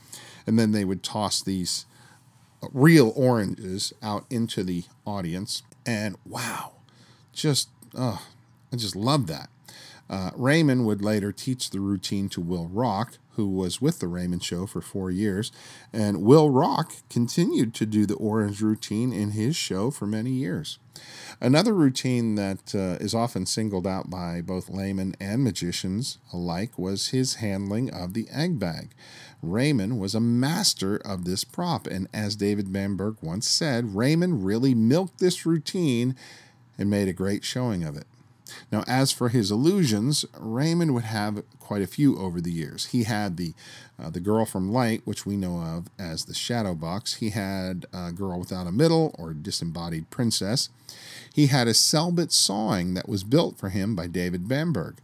And 0.47 0.59
then 0.59 0.73
they 0.73 0.85
would 0.85 1.05
toss 1.05 1.41
these 1.43 1.87
real 2.73 3.12
oranges 3.15 3.93
out 4.03 4.25
into 4.31 4.65
the 4.65 4.85
audience. 5.07 5.62
And 5.85 6.17
wow, 6.27 6.73
just, 7.33 7.69
oh, 7.95 8.27
I 8.73 8.77
just 8.77 8.97
love 8.97 9.27
that. 9.27 9.51
Uh, 10.11 10.31
Raymond 10.35 10.85
would 10.87 11.03
later 11.03 11.33
teach 11.33 11.71
the 11.71 11.81
routine 11.81 12.29
to 12.31 12.41
Will 12.41 12.69
Rock, 12.69 13.19
who 13.37 13.49
was 13.49 13.81
with 13.81 13.99
the 13.99 14.09
Raymond 14.09 14.45
Show 14.45 14.67
for 14.67 14.83
four 14.83 15.11
years, 15.11 15.51
and 15.93 16.23
Will 16.23 16.51
Rock 16.51 16.93
continued 17.09 17.73
to 17.75 17.87
do 17.87 18.05
the 18.05 18.17
orange 18.17 18.61
routine 18.61 19.12
in 19.12 19.31
his 19.31 19.57
show 19.57 19.91
for 19.91 20.07
many 20.07 20.31
years. 20.31 20.79
Another 21.41 21.73
routine 21.73 22.35
that 22.35 22.74
uh, 22.74 23.03
is 23.03 23.14
often 23.14 23.47
singled 23.47 23.87
out 23.87 24.11
by 24.11 24.43
both 24.43 24.68
laymen 24.68 25.14
and 25.18 25.43
magicians 25.43 26.18
alike 26.33 26.79
was 26.79 27.09
his 27.09 27.37
handling 27.37 27.91
of 27.91 28.12
the 28.12 28.29
egg 28.31 28.59
bag. 28.59 28.91
Raymond 29.43 29.99
was 29.99 30.14
a 30.14 30.20
master 30.20 30.97
of 30.99 31.24
this 31.24 31.43
prop, 31.43 31.87
and 31.87 32.07
as 32.12 32.37
David 32.37 32.72
Bamberg 32.72 33.16
once 33.22 33.49
said, 33.49 33.97
Raymond 33.97 34.45
really 34.45 34.74
milked 34.74 35.18
this 35.18 35.47
routine 35.47 36.14
and 36.79 36.91
made 36.91 37.09
a 37.09 37.12
great 37.12 37.45
showing 37.45 37.83
of 37.83 37.97
it. 37.97 38.07
Now, 38.70 38.84
as 38.86 39.12
for 39.12 39.28
his 39.28 39.50
illusions, 39.50 40.24
Raymond 40.38 40.94
would 40.94 41.05
have 41.05 41.42
quite 41.59 41.82
a 41.82 41.86
few 41.86 42.18
over 42.18 42.40
the 42.40 42.53
years. 42.53 42.86
He 42.86 43.05
had 43.05 43.36
the 43.36 43.55
uh, 43.98 44.11
the 44.11 44.20
girl 44.20 44.44
from 44.44 44.72
Light, 44.72 45.03
which 45.05 45.24
we 45.24 45.36
know 45.36 45.59
of 45.59 45.88
as 45.98 46.24
the 46.24 46.34
Shadow 46.34 46.74
Box. 46.74 47.14
He 47.14 47.30
had 47.30 47.86
a 47.92 48.12
girl 48.12 48.38
without 48.38 48.66
a 48.66 48.72
middle 48.72 49.14
or 49.18 49.32
disembodied 49.32 50.11
princess. 50.11 50.68
He 51.32 51.46
had 51.46 51.68
a 51.68 51.72
selbit 51.72 52.32
sawing 52.32 52.94
that 52.94 53.09
was 53.09 53.24
built 53.24 53.59
for 53.59 53.68
him 53.68 53.94
by 53.94 54.07
David 54.07 54.48
Bamberg. 54.48 54.96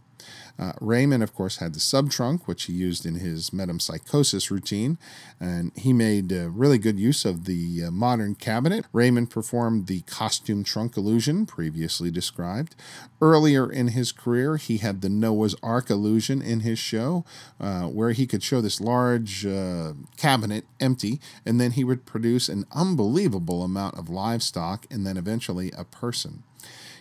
Uh, 0.59 0.73
Raymond, 0.81 1.23
of 1.23 1.33
course, 1.33 1.57
had 1.57 1.73
the 1.73 1.79
sub 1.79 2.11
trunk, 2.11 2.47
which 2.47 2.63
he 2.63 2.73
used 2.73 3.05
in 3.05 3.15
his 3.15 3.51
metempsychosis 3.51 4.51
routine, 4.51 4.97
and 5.39 5.71
he 5.75 5.93
made 5.93 6.33
uh, 6.33 6.49
really 6.49 6.77
good 6.77 6.99
use 6.99 7.23
of 7.23 7.45
the 7.45 7.85
uh, 7.85 7.91
modern 7.91 8.35
cabinet. 8.35 8.85
Raymond 8.91 9.29
performed 9.29 9.87
the 9.87 10.01
costume 10.01 10.65
trunk 10.65 10.97
illusion 10.97 11.45
previously 11.45 12.11
described. 12.11 12.75
Earlier 13.21 13.71
in 13.71 13.89
his 13.89 14.11
career, 14.11 14.57
he 14.57 14.77
had 14.77 14.99
the 14.99 15.09
Noah's 15.09 15.55
Ark 15.63 15.89
illusion 15.89 16.41
in 16.41 16.59
his 16.59 16.77
show, 16.77 17.23
uh, 17.59 17.83
where 17.83 18.11
he 18.11 18.27
could 18.27 18.43
show 18.43 18.59
this 18.59 18.81
large 18.81 19.45
uh, 19.45 19.93
cabinet 20.17 20.65
empty, 20.81 21.21
and 21.45 21.61
then 21.61 21.71
he 21.71 21.85
would 21.85 22.05
produce 22.05 22.49
an 22.49 22.65
unbelievable 22.73 23.63
amount 23.63 23.97
of 23.97 24.09
livestock 24.09 24.85
and 24.91 25.05
then 25.07 25.15
eventually 25.15 25.71
a 25.77 25.85
person. 25.85 26.43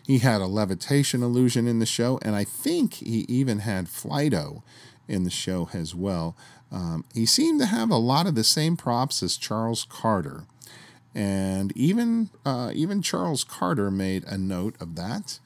He 0.09 0.21
had 0.21 0.41
a 0.41 0.47
levitation 0.47 1.23
illusion 1.23 1.69
in 1.69 1.81
the 1.81 1.85
show, 1.85 2.19
and 2.23 2.35
I 2.35 2.43
think 2.43 2.95
he 2.95 3.27
even 3.29 3.59
had 3.59 3.91
Flighto 3.91 4.63
in 5.07 5.25
the 5.25 5.31
show 5.31 5.69
as 5.75 5.95
well. 5.95 6.35
Um, 6.73 7.05
he 7.13 7.27
seemed 7.27 7.61
to 7.61 7.67
have 7.67 7.91
a 7.91 7.99
lot 7.99 8.27
of 8.27 8.35
the 8.35 8.43
same 8.43 8.75
props 8.75 9.23
as 9.23 9.37
Charles 9.37 9.85
Carter, 9.87 10.45
and 11.15 11.77
even 11.77 12.31
uh, 12.47 12.73
even 12.75 13.03
Charles 13.03 13.45
Carter 13.45 13.91
made 13.91 14.25
a 14.25 14.39
note 14.39 14.77
of 14.81 14.95
that. 14.95 15.41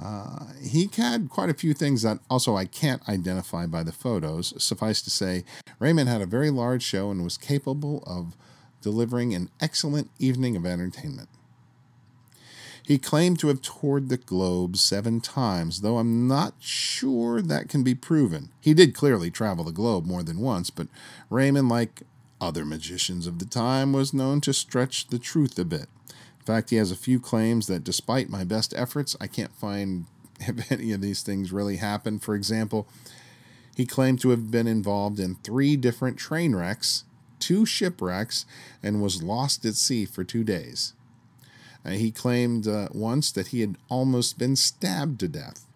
Uh, 0.00 0.52
he 0.62 0.88
had 0.96 1.28
quite 1.28 1.50
a 1.50 1.54
few 1.54 1.74
things 1.74 2.02
that 2.02 2.20
also 2.30 2.54
I 2.54 2.64
can't 2.64 3.08
identify 3.08 3.66
by 3.66 3.82
the 3.82 3.90
photos. 3.90 4.54
Suffice 4.62 5.02
to 5.02 5.10
say, 5.10 5.44
Raymond 5.80 6.08
had 6.08 6.22
a 6.22 6.26
very 6.26 6.50
large 6.50 6.84
show 6.84 7.10
and 7.10 7.24
was 7.24 7.36
capable 7.36 8.04
of 8.06 8.36
delivering 8.80 9.34
an 9.34 9.50
excellent 9.60 10.10
evening 10.20 10.54
of 10.54 10.64
entertainment. 10.64 11.28
He 12.86 12.98
claimed 12.98 13.40
to 13.40 13.48
have 13.48 13.62
toured 13.62 14.08
the 14.08 14.16
globe 14.16 14.76
seven 14.76 15.20
times, 15.20 15.80
though 15.80 15.98
I'm 15.98 16.28
not 16.28 16.54
sure 16.60 17.42
that 17.42 17.68
can 17.68 17.82
be 17.82 17.96
proven. 17.96 18.50
He 18.60 18.74
did 18.74 18.94
clearly 18.94 19.28
travel 19.28 19.64
the 19.64 19.72
globe 19.72 20.06
more 20.06 20.22
than 20.22 20.38
once, 20.38 20.70
but 20.70 20.86
Raymond, 21.28 21.68
like 21.68 22.02
other 22.40 22.64
magicians 22.64 23.26
of 23.26 23.40
the 23.40 23.44
time, 23.44 23.92
was 23.92 24.14
known 24.14 24.40
to 24.42 24.52
stretch 24.52 25.08
the 25.08 25.18
truth 25.18 25.58
a 25.58 25.64
bit. 25.64 25.88
In 26.38 26.46
fact, 26.46 26.70
he 26.70 26.76
has 26.76 26.92
a 26.92 26.96
few 26.96 27.18
claims 27.18 27.66
that 27.66 27.82
despite 27.82 28.30
my 28.30 28.44
best 28.44 28.72
efforts, 28.76 29.16
I 29.20 29.26
can't 29.26 29.56
find 29.56 30.06
if 30.38 30.70
any 30.70 30.92
of 30.92 31.00
these 31.00 31.24
things 31.24 31.50
really 31.50 31.78
happened. 31.78 32.22
For 32.22 32.36
example, 32.36 32.86
he 33.74 33.84
claimed 33.84 34.20
to 34.20 34.30
have 34.30 34.52
been 34.52 34.68
involved 34.68 35.18
in 35.18 35.34
three 35.34 35.74
different 35.74 36.18
train 36.18 36.54
wrecks, 36.54 37.02
two 37.40 37.66
shipwrecks, 37.66 38.46
and 38.80 39.02
was 39.02 39.24
lost 39.24 39.64
at 39.64 39.74
sea 39.74 40.04
for 40.04 40.22
two 40.22 40.44
days. 40.44 40.92
Uh, 41.86 41.90
he 41.90 42.10
claimed 42.10 42.66
uh, 42.66 42.88
once 42.92 43.30
that 43.30 43.48
he 43.48 43.60
had 43.60 43.76
almost 43.88 44.38
been 44.38 44.56
stabbed 44.56 45.20
to 45.20 45.28
death. 45.28 45.66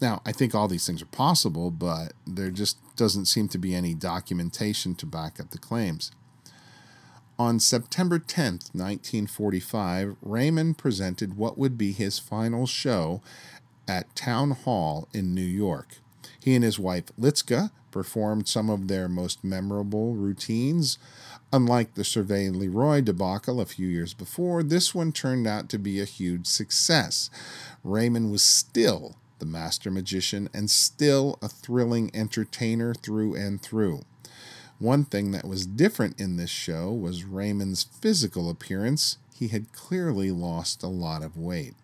Now, 0.00 0.20
I 0.26 0.32
think 0.32 0.54
all 0.54 0.68
these 0.68 0.86
things 0.86 1.00
are 1.00 1.06
possible, 1.06 1.70
but 1.70 2.12
there 2.26 2.50
just 2.50 2.78
doesn't 2.96 3.26
seem 3.26 3.48
to 3.48 3.58
be 3.58 3.74
any 3.74 3.94
documentation 3.94 4.94
to 4.96 5.06
back 5.06 5.40
up 5.40 5.50
the 5.50 5.58
claims. 5.58 6.10
On 7.38 7.60
September 7.60 8.18
10th, 8.18 8.72
1945, 8.74 10.16
Raymond 10.22 10.78
presented 10.78 11.36
what 11.36 11.58
would 11.58 11.76
be 11.76 11.92
his 11.92 12.18
final 12.18 12.66
show 12.66 13.22
at 13.86 14.14
Town 14.16 14.52
Hall 14.52 15.08
in 15.12 15.34
New 15.34 15.42
York. 15.42 15.98
He 16.40 16.54
and 16.54 16.64
his 16.64 16.78
wife 16.78 17.04
Litzka 17.20 17.70
performed 17.90 18.48
some 18.48 18.68
of 18.68 18.88
their 18.88 19.08
most 19.08 19.44
memorable 19.44 20.14
routines. 20.14 20.98
Unlike 21.56 21.94
the 21.94 22.02
Servais 22.02 22.54
Le 22.54 22.68
Roy 22.68 23.00
debacle 23.00 23.62
a 23.62 23.64
few 23.64 23.88
years 23.88 24.12
before, 24.12 24.62
this 24.62 24.94
one 24.94 25.10
turned 25.10 25.46
out 25.46 25.70
to 25.70 25.78
be 25.78 25.98
a 25.98 26.04
huge 26.04 26.46
success. 26.46 27.30
Raymond 27.82 28.30
was 28.30 28.42
still 28.42 29.16
the 29.38 29.46
master 29.46 29.90
magician 29.90 30.50
and 30.52 30.70
still 30.70 31.38
a 31.40 31.48
thrilling 31.48 32.10
entertainer 32.12 32.92
through 32.92 33.36
and 33.36 33.62
through. 33.62 34.02
One 34.78 35.06
thing 35.06 35.30
that 35.30 35.48
was 35.48 35.64
different 35.64 36.20
in 36.20 36.36
this 36.36 36.50
show 36.50 36.92
was 36.92 37.24
Raymond's 37.24 37.84
physical 37.84 38.50
appearance. 38.50 39.16
He 39.34 39.48
had 39.48 39.72
clearly 39.72 40.30
lost 40.30 40.82
a 40.82 40.88
lot 40.88 41.22
of 41.22 41.38
weight. 41.38 41.74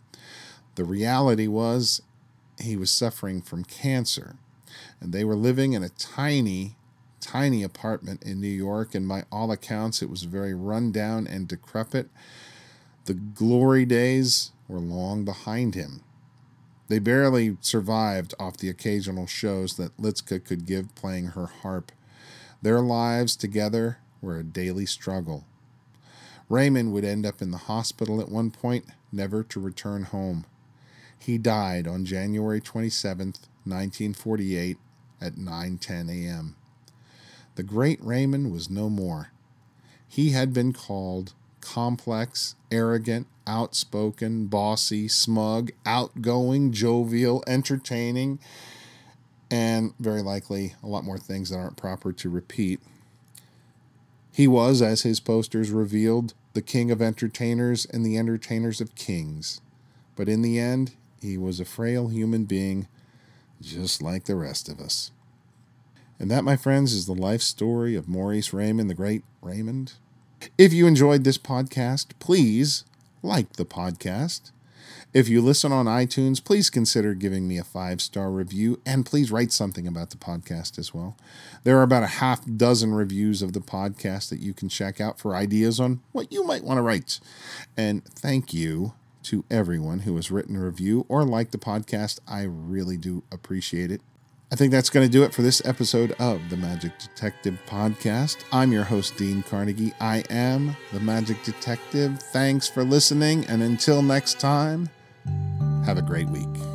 The 0.75 0.85
reality 0.85 1.47
was 1.47 2.03
he 2.61 2.77
was 2.77 2.91
suffering 2.91 3.41
from 3.41 3.65
cancer, 3.65 4.37
and 5.01 5.15
they 5.15 5.25
were 5.25 5.35
living 5.35 5.73
in 5.73 5.83
a 5.83 5.89
tiny, 5.89 6.77
tiny 7.23 7.63
apartment 7.63 8.23
in 8.23 8.41
New 8.41 8.49
York, 8.49 8.95
and 8.95 9.09
by 9.09 9.25
all 9.33 9.51
accounts, 9.51 10.03
it 10.03 10.11
was 10.11 10.25
very 10.25 10.53
run 10.53 10.93
down 10.93 11.27
and 11.27 11.49
decrepit. 11.49 12.11
The 13.07 13.15
glory 13.15 13.87
days 13.87 14.51
were 14.69 14.81
long 14.81 15.25
behind 15.25 15.75
him. 15.75 16.03
They 16.89 16.99
barely 16.99 17.57
survived 17.61 18.35
off 18.39 18.59
the 18.59 18.69
occasional 18.69 19.27
shows 19.27 19.77
that 19.77 19.97
Litzka 19.97 20.45
could 20.45 20.67
give 20.67 20.95
playing 20.95 21.29
her 21.29 21.47
harp. 21.47 21.93
Their 22.61 22.81
lives 22.81 23.35
together 23.35 23.99
were 24.21 24.39
a 24.39 24.45
daily 24.45 24.85
struggle. 24.85 25.45
Raymond 26.49 26.93
would 26.93 27.05
end 27.05 27.25
up 27.25 27.41
in 27.41 27.51
the 27.51 27.57
hospital 27.57 28.21
at 28.21 28.29
one 28.29 28.51
point, 28.51 28.85
never 29.11 29.43
to 29.45 29.61
return 29.61 30.03
home. 30.03 30.45
He 31.19 31.39
died 31.39 31.87
on 31.87 32.05
January 32.05 32.61
27, 32.61 33.29
1948, 33.65 34.77
at 35.21 35.37
9:10 35.37 36.11
a.m. 36.11 36.57
The 37.55 37.63
great 37.63 38.03
Raymond 38.03 38.51
was 38.51 38.71
no 38.71 38.89
more. 38.89 39.31
He 40.09 40.31
had 40.31 40.53
been 40.53 40.73
called 40.73 41.35
complex, 41.61 42.55
arrogant, 42.71 43.27
outspoken, 43.47 44.47
bossy, 44.47 45.09
smug, 45.09 45.71
outgoing, 45.85 46.73
jovial, 46.73 47.43
entertaining, 47.47 48.39
and 49.51 49.95
very 49.99 50.23
likely 50.23 50.75
a 50.83 50.87
lot 50.87 51.05
more 51.05 51.19
things 51.19 51.51
that 51.51 51.57
aren't 51.57 51.77
proper 51.77 52.13
to 52.13 52.31
repeat. 52.31 52.81
He 54.33 54.49
was, 54.49 54.81
as 54.81 55.03
his 55.03 55.21
posters 55.21 55.71
revealed, 55.71 56.35
the 56.55 56.63
king 56.63 56.91
of 56.91 57.03
entertainers 57.03 57.85
and 57.87 58.05
the 58.05 58.17
entertainers 58.17 58.81
of 58.81 58.95
kings. 58.95 59.61
But 60.17 60.29
in 60.29 60.43
the 60.43 60.59
end, 60.59 60.95
he 61.21 61.37
was 61.37 61.61
a 61.61 61.65
frail 61.65 62.09
human 62.09 62.45
being, 62.45 62.89
just 63.61 64.03
like 64.03 64.25
the 64.25 64.37
rest 64.37 64.69
of 64.69 64.81
us. 64.81 65.11
And 66.19 66.31
that, 66.31 66.45
my 66.45 66.57
friends, 66.57 66.93
is 66.93 67.07
the 67.07 67.15
life 67.15 67.43
story 67.43 67.97
of 67.97 68.09
Maurice 68.09 68.53
Raymond, 68.53 68.89
the 68.89 68.95
great 68.95 69.25
Raymond. 69.41 69.95
If 70.57 70.73
you 70.73 70.87
enjoyed 70.87 71.25
this 71.25 71.39
podcast, 71.39 72.11
please 72.19 72.85
like 73.23 73.55
the 73.55 73.65
podcast. 73.65 74.51
If 75.13 75.29
you 75.29 75.43
listen 75.43 75.73
on 75.73 75.87
iTunes, 75.87 76.43
please 76.43 76.71
consider 76.71 77.13
giving 77.13 77.47
me 77.47 77.59
a 77.59 77.65
five 77.65 78.01
star 78.01 78.31
review 78.31 78.81
and 78.87 79.05
please 79.05 79.31
write 79.31 79.53
something 79.53 79.87
about 79.87 80.11
the 80.11 80.17
podcast 80.17 80.79
as 80.79 80.95
well. 80.95 81.17
There 81.65 81.79
are 81.79 81.83
about 81.83 82.03
a 82.03 82.19
half 82.19 82.41
dozen 82.57 82.95
reviews 82.95 83.43
of 83.43 83.53
the 83.53 83.61
podcast 83.61 84.31
that 84.31 84.41
you 84.41 84.55
can 84.55 84.71
check 84.71 85.01
out 85.01 85.19
for 85.19 85.37
ideas 85.37 85.79
on 85.79 86.01
what 86.13 86.33
you 86.33 86.45
might 86.45 86.65
want 86.65 86.79
to 86.79 86.83
write. 86.83 87.21
And 87.77 88.05
thank 88.05 88.55
you 88.55 88.95
to 89.25 89.45
everyone 89.51 90.01
who 90.01 90.17
has 90.17 90.31
written 90.31 90.57
a 90.57 90.65
review 90.65 91.05
or 91.09 91.25
liked 91.25 91.53
the 91.53 91.59
podcast. 91.59 92.19
I 92.27 92.43
really 92.45 92.97
do 92.97 93.23
appreciate 93.31 93.91
it. 93.91 94.01
I 94.53 94.55
think 94.55 94.71
that's 94.71 94.91
going 94.91 95.07
to 95.07 95.11
do 95.11 95.23
it 95.23 95.33
for 95.33 95.41
this 95.41 95.65
episode 95.65 96.13
of 96.19 96.51
the 96.51 96.59
Magic 96.59 96.99
Detective 96.99 97.59
Podcast. 97.67 98.45
I'm 98.53 98.71
your 98.71 98.85
host, 98.85 99.17
Dean 99.17 99.43
Carnegie. 99.43 99.95
I 99.99 100.25
am 100.29 100.77
the 100.93 101.01
Magic 101.01 101.43
Detective. 101.43 102.21
Thanks 102.21 102.69
for 102.69 102.85
listening, 102.85 103.47
and 103.47 103.63
until 103.63 104.03
next 104.03 104.39
time, 104.41 104.91
have 105.87 105.97
a 105.97 106.03
great 106.03 106.29
week. 106.29 106.72